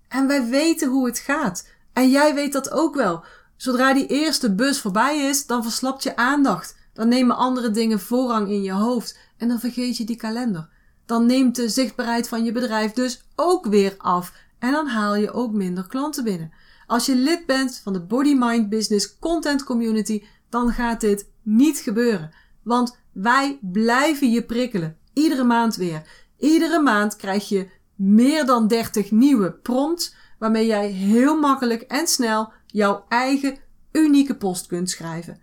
[0.08, 1.68] En wij weten hoe het gaat.
[1.94, 3.24] En jij weet dat ook wel.
[3.56, 6.76] Zodra die eerste bus voorbij is, dan verslapt je aandacht.
[6.94, 10.70] Dan nemen andere dingen voorrang in je hoofd en dan vergeet je die kalender.
[11.06, 15.32] Dan neemt de zichtbaarheid van je bedrijf dus ook weer af en dan haal je
[15.32, 16.52] ook minder klanten binnen.
[16.88, 21.78] Als je lid bent van de Body Mind Business Content Community, dan gaat dit niet
[21.78, 22.32] gebeuren.
[22.64, 24.98] Want wij blijven je prikkelen.
[25.18, 26.02] Iedere maand weer.
[26.38, 32.52] Iedere maand krijg je meer dan 30 nieuwe prompts waarmee jij heel makkelijk en snel
[32.66, 33.58] jouw eigen
[33.92, 35.42] unieke post kunt schrijven.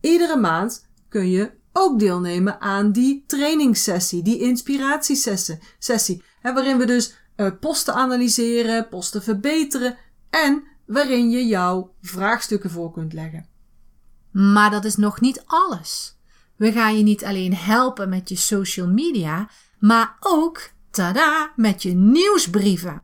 [0.00, 7.14] Iedere maand kun je ook deelnemen aan die trainingssessie, die inspiratiesessie, sessie, waarin we dus
[7.36, 9.96] uh, posten analyseren, posten verbeteren
[10.30, 13.46] en waarin je jouw vraagstukken voor kunt leggen.
[14.30, 16.19] Maar dat is nog niet alles.
[16.60, 21.90] We gaan je niet alleen helpen met je social media, maar ook, tada, met je
[21.90, 23.02] nieuwsbrieven.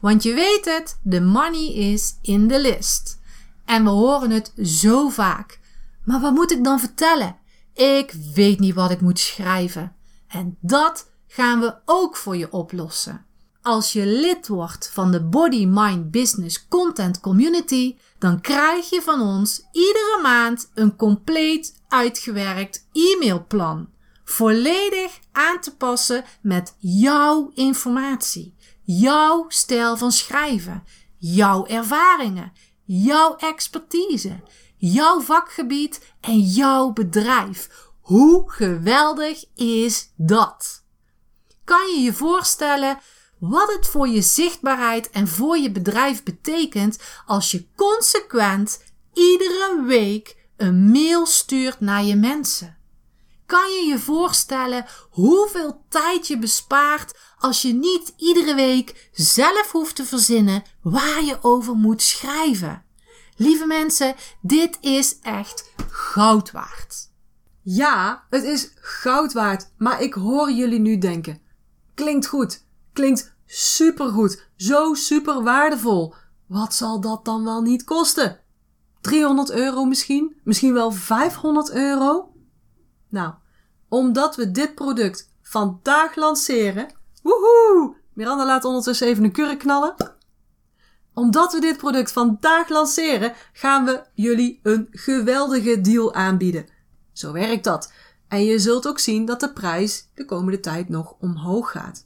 [0.00, 3.18] Want je weet het, de money is in de list.
[3.64, 5.60] En we horen het zo vaak.
[6.04, 7.36] Maar wat moet ik dan vertellen?
[7.74, 9.96] Ik weet niet wat ik moet schrijven.
[10.26, 13.26] En dat gaan we ook voor je oplossen.
[13.62, 19.20] Als je lid wordt van de Body Mind Business Content Community, dan krijg je van
[19.20, 23.88] ons iedere maand een compleet uitgewerkt e-mailplan.
[24.24, 30.84] Volledig aan te passen met jouw informatie, jouw stijl van schrijven,
[31.16, 32.52] jouw ervaringen,
[32.84, 34.40] jouw expertise,
[34.76, 37.68] jouw vakgebied en jouw bedrijf.
[38.00, 40.84] Hoe geweldig is dat?
[41.64, 42.98] Kan je je voorstellen
[43.38, 50.37] wat het voor je zichtbaarheid en voor je bedrijf betekent als je consequent iedere week
[50.58, 52.76] een mail stuurt naar je mensen?
[53.46, 59.96] Kan je je voorstellen hoeveel tijd je bespaart als je niet iedere week zelf hoeft
[59.96, 62.84] te verzinnen waar je over moet schrijven?
[63.36, 67.10] Lieve mensen, dit is echt goud waard.
[67.62, 71.40] Ja, het is goud waard, maar ik hoor jullie nu denken.
[71.94, 76.14] Klinkt goed, klinkt supergoed, zo super waardevol.
[76.46, 78.40] Wat zal dat dan wel niet kosten?
[79.00, 80.36] 300 euro misschien?
[80.44, 82.32] Misschien wel 500 euro?
[83.08, 83.34] Nou,
[83.88, 86.86] omdat we dit product vandaag lanceren.
[87.22, 87.96] Woehoe!
[88.12, 89.94] Miranda laat ondertussen even een kurk knallen.
[91.14, 96.66] Omdat we dit product vandaag lanceren, gaan we jullie een geweldige deal aanbieden.
[97.12, 97.92] Zo werkt dat.
[98.28, 102.04] En je zult ook zien dat de prijs de komende tijd nog omhoog gaat.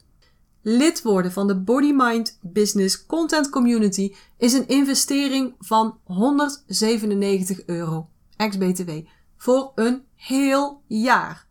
[0.63, 8.09] Lid worden van de Body Mind Business Content Community is een investering van 197 euro
[8.37, 8.91] ex-BTW
[9.37, 11.47] voor een heel jaar.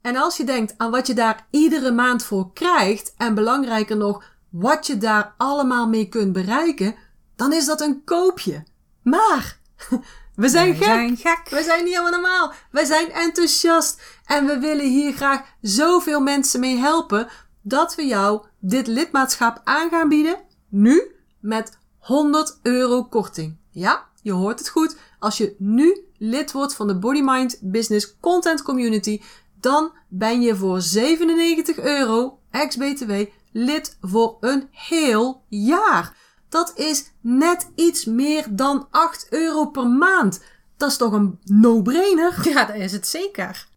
[0.00, 4.24] En als je denkt aan wat je daar iedere maand voor krijgt en belangrijker nog
[4.48, 6.94] wat je daar allemaal mee kunt bereiken,
[7.36, 8.64] dan is dat een koopje.
[9.02, 9.58] Maar
[10.36, 10.84] we zijn Wij gek.
[10.84, 11.48] zijn gek.
[11.50, 12.52] We zijn niet helemaal normaal.
[12.70, 17.28] We zijn enthousiast en we willen hier graag zoveel mensen mee helpen
[17.66, 20.40] dat we jou dit lidmaatschap aan gaan bieden.
[20.68, 23.56] Nu met 100 euro korting.
[23.70, 24.96] Ja, je hoort het goed.
[25.18, 29.20] Als je nu lid wordt van de Body Mind Business Content Community,
[29.60, 33.12] dan ben je voor 97 euro ex-BTW
[33.52, 36.16] lid voor een heel jaar.
[36.48, 40.42] Dat is net iets meer dan 8 euro per maand.
[40.76, 42.48] Dat is toch een no-brainer?
[42.48, 43.68] Ja, dat is het zeker.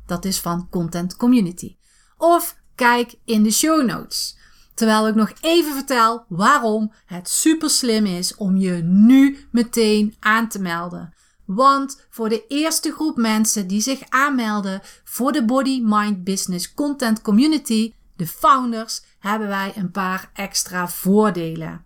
[0.07, 1.77] Dat is van Content Community.
[2.19, 4.37] Of kijk in de show notes.
[4.75, 10.49] Terwijl ik nog even vertel waarom het super slim is om je nu meteen aan
[10.49, 11.15] te melden.
[11.45, 17.23] Want voor de eerste groep mensen die zich aanmelden voor de Body Mind Business Content
[17.23, 21.85] Community, de founders, hebben wij een paar extra voordelen.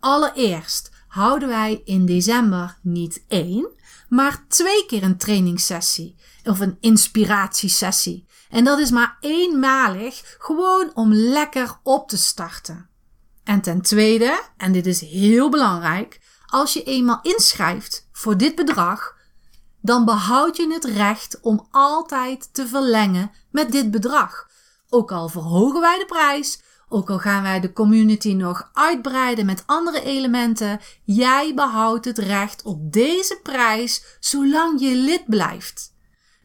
[0.00, 3.68] Allereerst houden wij in december niet één,
[4.08, 8.26] maar twee keer een trainingssessie of een inspiratiesessie.
[8.50, 12.88] En dat is maar eenmalig, gewoon om lekker op te starten.
[13.44, 19.14] En ten tweede, en dit is heel belangrijk, als je eenmaal inschrijft voor dit bedrag,
[19.80, 24.45] dan behoud je het recht om altijd te verlengen met dit bedrag.
[24.88, 29.62] Ook al verhogen wij de prijs, ook al gaan wij de community nog uitbreiden met
[29.66, 35.94] andere elementen, jij behoudt het recht op deze prijs zolang je lid blijft.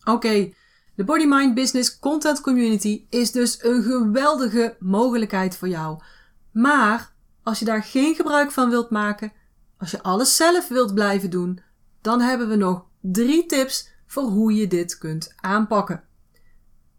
[0.03, 0.53] Oké,
[0.97, 5.99] de Body Mind Business Content Community is dus een geweldige mogelijkheid voor jou.
[6.51, 9.31] Maar als je daar geen gebruik van wilt maken,
[9.77, 11.59] als je alles zelf wilt blijven doen,
[12.01, 16.03] dan hebben we nog drie tips voor hoe je dit kunt aanpakken.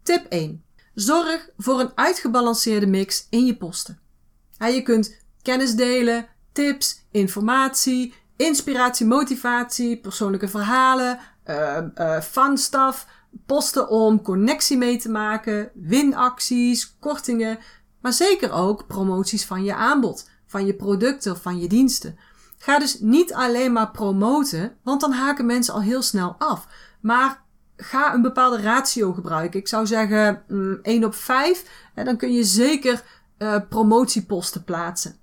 [0.03, 0.63] Tip 1.
[0.93, 3.99] Zorg voor een uitgebalanceerde mix in je posten.
[4.57, 13.07] Je kunt kennis delen, tips, informatie, inspiratie, motivatie, persoonlijke verhalen, uh, uh, fun stuff,
[13.45, 17.57] posten om connectie mee te maken, winacties, kortingen,
[18.01, 22.17] maar zeker ook promoties van je aanbod, van je producten of van je diensten.
[22.57, 26.67] Ga dus niet alleen maar promoten, want dan haken mensen al heel snel af.
[27.01, 27.43] Maar
[27.77, 29.59] ga een bepaalde ratio gebruiken.
[29.59, 31.89] Ik zou zeggen mm, 1 op 5.
[31.95, 33.03] En dan kun je zeker
[33.37, 35.15] uh, promotieposten plaatsen.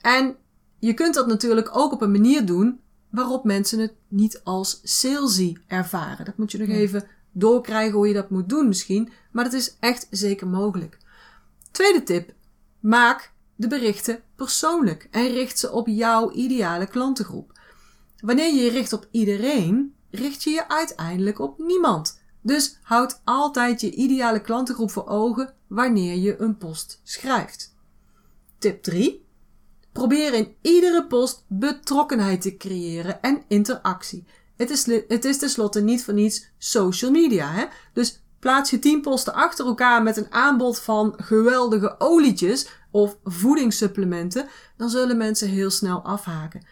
[0.00, 0.36] En
[0.78, 2.80] je kunt dat natuurlijk ook op een manier doen
[3.10, 6.24] waarop mensen het niet als salesy ervaren.
[6.24, 7.04] Dat moet je nog even
[7.38, 9.12] doorkrijgen hoe je dat moet doen misschien.
[9.30, 10.98] Maar dat is echt zeker mogelijk.
[11.70, 12.32] Tweede tip.
[12.80, 17.60] Maak de berichten persoonlijk en richt ze op jouw ideale klantengroep.
[18.20, 22.20] Wanneer je je richt op iedereen, richt je je uiteindelijk op niemand.
[22.40, 27.74] Dus houd altijd je ideale klantengroep voor ogen wanneer je een post schrijft.
[28.58, 29.24] Tip 3.
[29.92, 34.24] Probeer in iedere post betrokkenheid te creëren en interactie.
[34.56, 37.50] Het is, het is tenslotte niet voor niets social media.
[37.52, 37.64] Hè?
[37.92, 44.48] Dus plaats je 10 posten achter elkaar met een aanbod van geweldige olietjes of voedingssupplementen,
[44.76, 46.66] dan zullen mensen heel snel afhaken.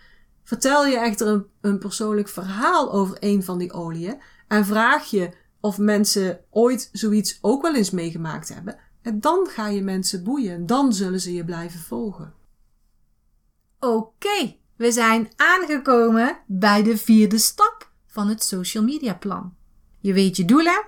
[0.45, 5.31] Vertel je echter een, persoonlijk verhaal over een van die oliën en vraag je
[5.61, 10.67] of mensen ooit zoiets ook wel eens meegemaakt hebben, En dan ga je mensen boeien.
[10.67, 12.35] Dan zullen ze je blijven volgen.
[13.81, 19.55] Oké, we zijn aangekomen bij de vierde stap van het social media plan.
[20.01, 20.87] Je weet je doelen,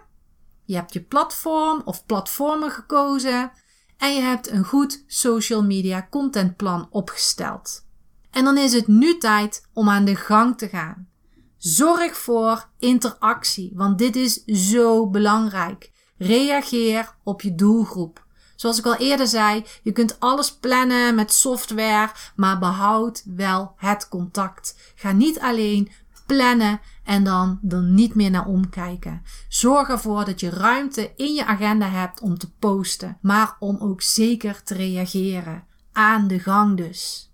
[0.65, 3.53] je hebt je platform of platformen gekozen
[3.97, 7.87] en je hebt een goed social media contentplan opgesteld.
[8.31, 11.09] En dan is het nu tijd om aan de gang te gaan.
[11.57, 15.93] Zorg voor interactie, want dit is zo belangrijk.
[16.19, 18.26] Reageer op je doelgroep.
[18.57, 24.09] Zoals ik al eerder zei, je kunt alles plannen met software, maar behoud wel het
[24.09, 24.77] contact.
[24.95, 25.91] Ga niet alleen
[26.27, 29.23] plannen en dan er niet meer naar omkijken.
[29.49, 34.03] Zorg ervoor dat je ruimte in je agenda hebt om te posten, maar om ook
[34.03, 35.65] zeker te reageren.
[35.93, 37.31] Aan de gang dus.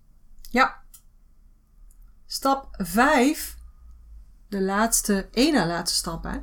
[0.50, 0.80] Ja.
[2.26, 3.56] Stap 5,
[4.48, 6.38] de laatste, één na laatste stap hè.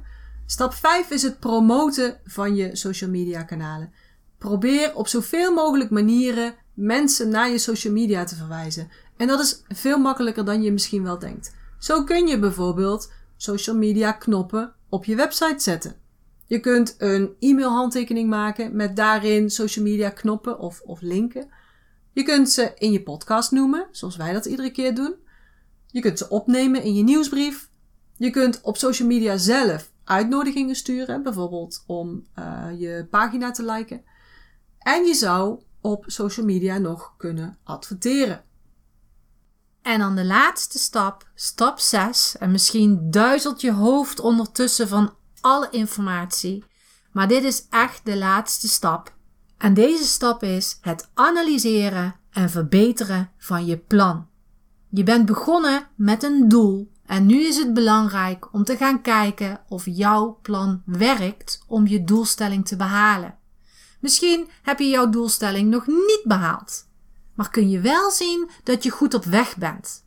[0.46, 3.94] Stap 5 is het promoten van je social media kanalen.
[4.40, 8.90] Probeer op zoveel mogelijk manieren mensen naar je social media te verwijzen.
[9.18, 11.56] En dat is veel makkelijker dan je misschien wel denkt.
[11.80, 15.96] Zo kun je bijvoorbeeld social media knoppen op je website zetten.
[16.46, 21.50] Je kunt een e-mail handtekening maken met daarin social media knoppen of, of linken.
[22.12, 25.16] Je kunt ze in je podcast noemen, zoals wij dat iedere keer doen.
[25.88, 27.70] Je kunt ze opnemen in je nieuwsbrief.
[28.16, 34.04] Je kunt op social media zelf uitnodigingen sturen, bijvoorbeeld om uh, je pagina te liken.
[34.80, 38.44] En je zou op social media nog kunnen adverteren.
[39.82, 42.36] En dan de laatste stap, stap 6.
[42.38, 46.64] En misschien duizelt je hoofd ondertussen van alle informatie.
[47.12, 49.14] Maar dit is echt de laatste stap.
[49.58, 54.28] En deze stap is het analyseren en verbeteren van je plan.
[54.90, 59.62] Je bent begonnen met een doel en nu is het belangrijk om te gaan kijken
[59.68, 63.39] of jouw plan werkt om je doelstelling te behalen.
[64.00, 66.88] Misschien heb je jouw doelstelling nog niet behaald
[67.40, 70.06] maar kun je wel zien dat je goed op weg bent.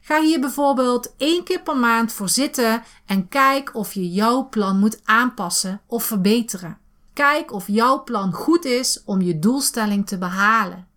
[0.00, 4.78] Ga hier bijvoorbeeld één keer per maand voor zitten en kijk of je jouw plan
[4.78, 6.78] moet aanpassen of verbeteren.
[7.12, 10.88] Kijk of jouw plan goed is om je doelstelling te behalen.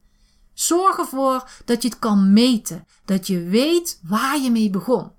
[0.54, 5.12] Zorg ervoor dat je het kan meten, dat je weet waar je mee begon.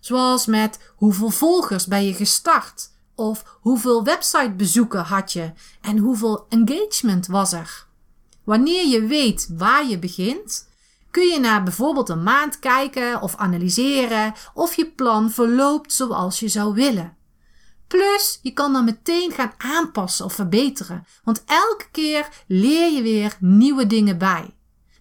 [0.00, 7.26] Zoals met hoeveel volgers ben je gestart of hoeveel websitebezoeken had je en hoeveel engagement
[7.26, 7.86] was er.
[8.44, 10.68] Wanneer je weet waar je begint,
[11.10, 16.48] kun je naar bijvoorbeeld een maand kijken of analyseren of je plan verloopt zoals je
[16.48, 17.16] zou willen.
[17.86, 23.36] Plus, je kan dan meteen gaan aanpassen of verbeteren, want elke keer leer je weer
[23.40, 24.57] nieuwe dingen bij.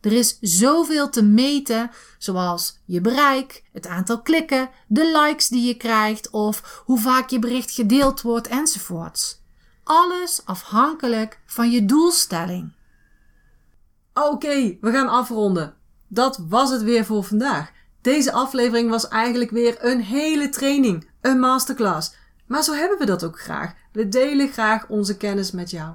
[0.08, 5.78] Er is zoveel te meten, zoals je bereik, het aantal klikken, de likes die je
[5.78, 9.42] krijgt of hoe vaak je bericht gedeeld wordt enzovoorts.
[9.84, 12.76] Alles afhankelijk van je doelstelling.
[14.14, 15.76] Oké, we gaan afronden.
[16.08, 17.72] Dat was het weer voor vandaag.
[18.02, 22.16] Deze aflevering was eigenlijk weer een hele training, een masterclass.
[22.46, 23.74] Maar zo hebben we dat ook graag.
[23.92, 25.94] We delen graag onze kennis met jou.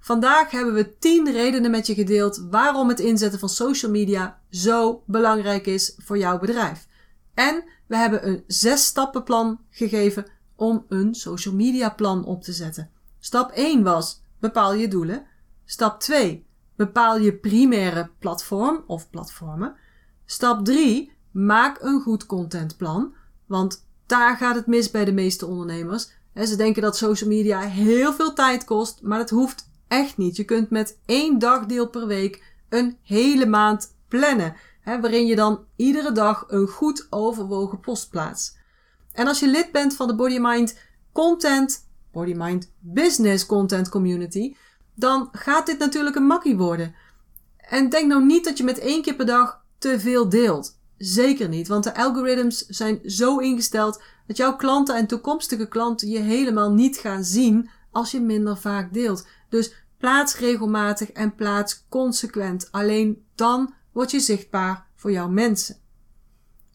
[0.00, 5.02] Vandaag hebben we 10 redenen met je gedeeld waarom het inzetten van social media zo
[5.06, 6.86] belangrijk is voor jouw bedrijf.
[7.34, 10.26] En we hebben een 6 stappenplan gegeven
[10.56, 12.90] om een social media plan op te zetten.
[13.18, 15.26] Stap 1 was bepaal je doelen.
[15.64, 16.46] Stap 2
[16.78, 19.74] Bepaal je primaire platform of platformen.
[20.24, 21.12] Stap 3.
[21.30, 23.14] Maak een goed contentplan.
[23.46, 26.10] Want daar gaat het mis bij de meeste ondernemers.
[26.34, 30.36] Ze denken dat social media heel veel tijd kost, maar dat hoeft echt niet.
[30.36, 34.54] Je kunt met één dagdeel per week een hele maand plannen.
[34.84, 38.58] Waarin je dan iedere dag een goed overwogen post plaatst.
[39.12, 40.78] En als je lid bent van de Body Mind
[41.12, 44.54] Content, Body Mind Business Content Community,
[44.94, 46.94] dan gaat dit natuurlijk een makkie worden.
[47.56, 50.78] En denk nou niet dat je met één keer per dag te veel deelt.
[50.96, 56.18] Zeker niet, want de algorithms zijn zo ingesteld dat jouw klanten en toekomstige klanten je
[56.18, 59.26] helemaal niet gaan zien als je minder vaak deelt.
[59.48, 62.68] Dus plaats regelmatig en plaats consequent.
[62.70, 65.76] Alleen dan word je zichtbaar voor jouw mensen.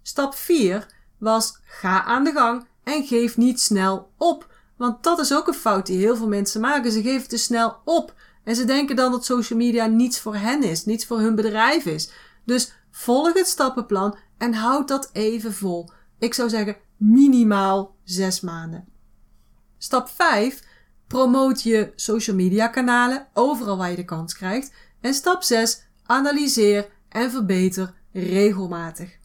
[0.01, 4.51] Stap 4 was ga aan de gang en geef niet snel op.
[4.77, 6.91] Want dat is ook een fout die heel veel mensen maken.
[6.91, 8.13] Ze geven te snel op.
[8.43, 11.85] En ze denken dan dat social media niets voor hen is, niets voor hun bedrijf
[11.85, 12.11] is.
[12.45, 15.89] Dus volg het stappenplan en houd dat even vol.
[16.19, 18.87] Ik zou zeggen minimaal zes maanden.
[19.77, 20.63] Stap 5.
[21.13, 24.71] Promoot je social media kanalen overal waar je de kans krijgt.
[25.01, 25.83] En stap 6.
[26.05, 29.17] Analyseer en verbeter regelmatig.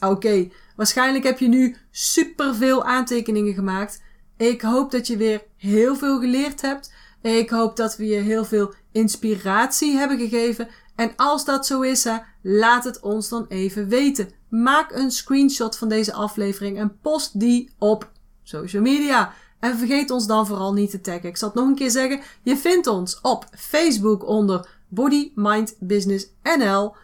[0.00, 4.02] Oké, waarschijnlijk heb je nu superveel aantekeningen gemaakt.
[4.36, 6.92] Ik hoop dat je weer heel veel geleerd hebt.
[7.22, 10.68] Ik hoop dat we je heel veel inspiratie hebben gegeven.
[10.96, 12.06] En als dat zo is,
[12.42, 14.28] laat het ons dan even weten.
[14.48, 18.10] Maak een screenshot van deze aflevering en post die op
[18.42, 19.32] social media.
[19.62, 21.28] En vergeet ons dan vooral niet te taggen.
[21.28, 22.20] Ik zal het nog een keer zeggen.
[22.42, 26.26] Je vindt ons op Facebook onder Body Mind Business
[26.58, 26.94] NL.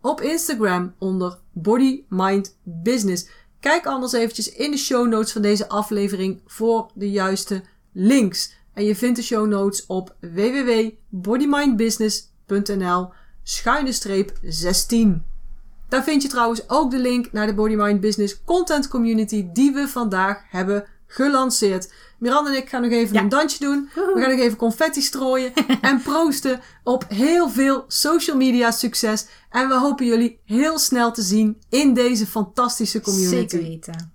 [0.00, 3.28] Op Instagram onder Body Mind Business.
[3.60, 7.62] Kijk anders eventjes in de show notes van deze aflevering voor de juiste
[7.92, 8.56] links.
[8.72, 13.08] En je vindt de show notes op www.bodymindbusiness.nl
[13.42, 15.24] schuine streep 16.
[15.88, 19.72] Daar vind je trouwens ook de link naar de Body Mind Business content community die
[19.72, 21.92] we vandaag hebben gelanceerd.
[22.18, 23.20] Miranda en ik gaan nog even Ja.
[23.20, 23.90] een dansje doen.
[23.94, 29.26] We gaan nog even confetti strooien en proosten op heel veel social media succes.
[29.50, 33.34] En we hopen jullie heel snel te zien in deze fantastische community.
[33.36, 34.12] Zeker weten.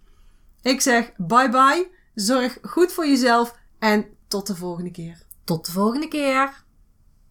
[0.61, 1.91] Ik zeg bye bye.
[2.15, 5.17] Zorg goed voor jezelf en tot de volgende keer.
[5.43, 6.62] Tot de volgende keer.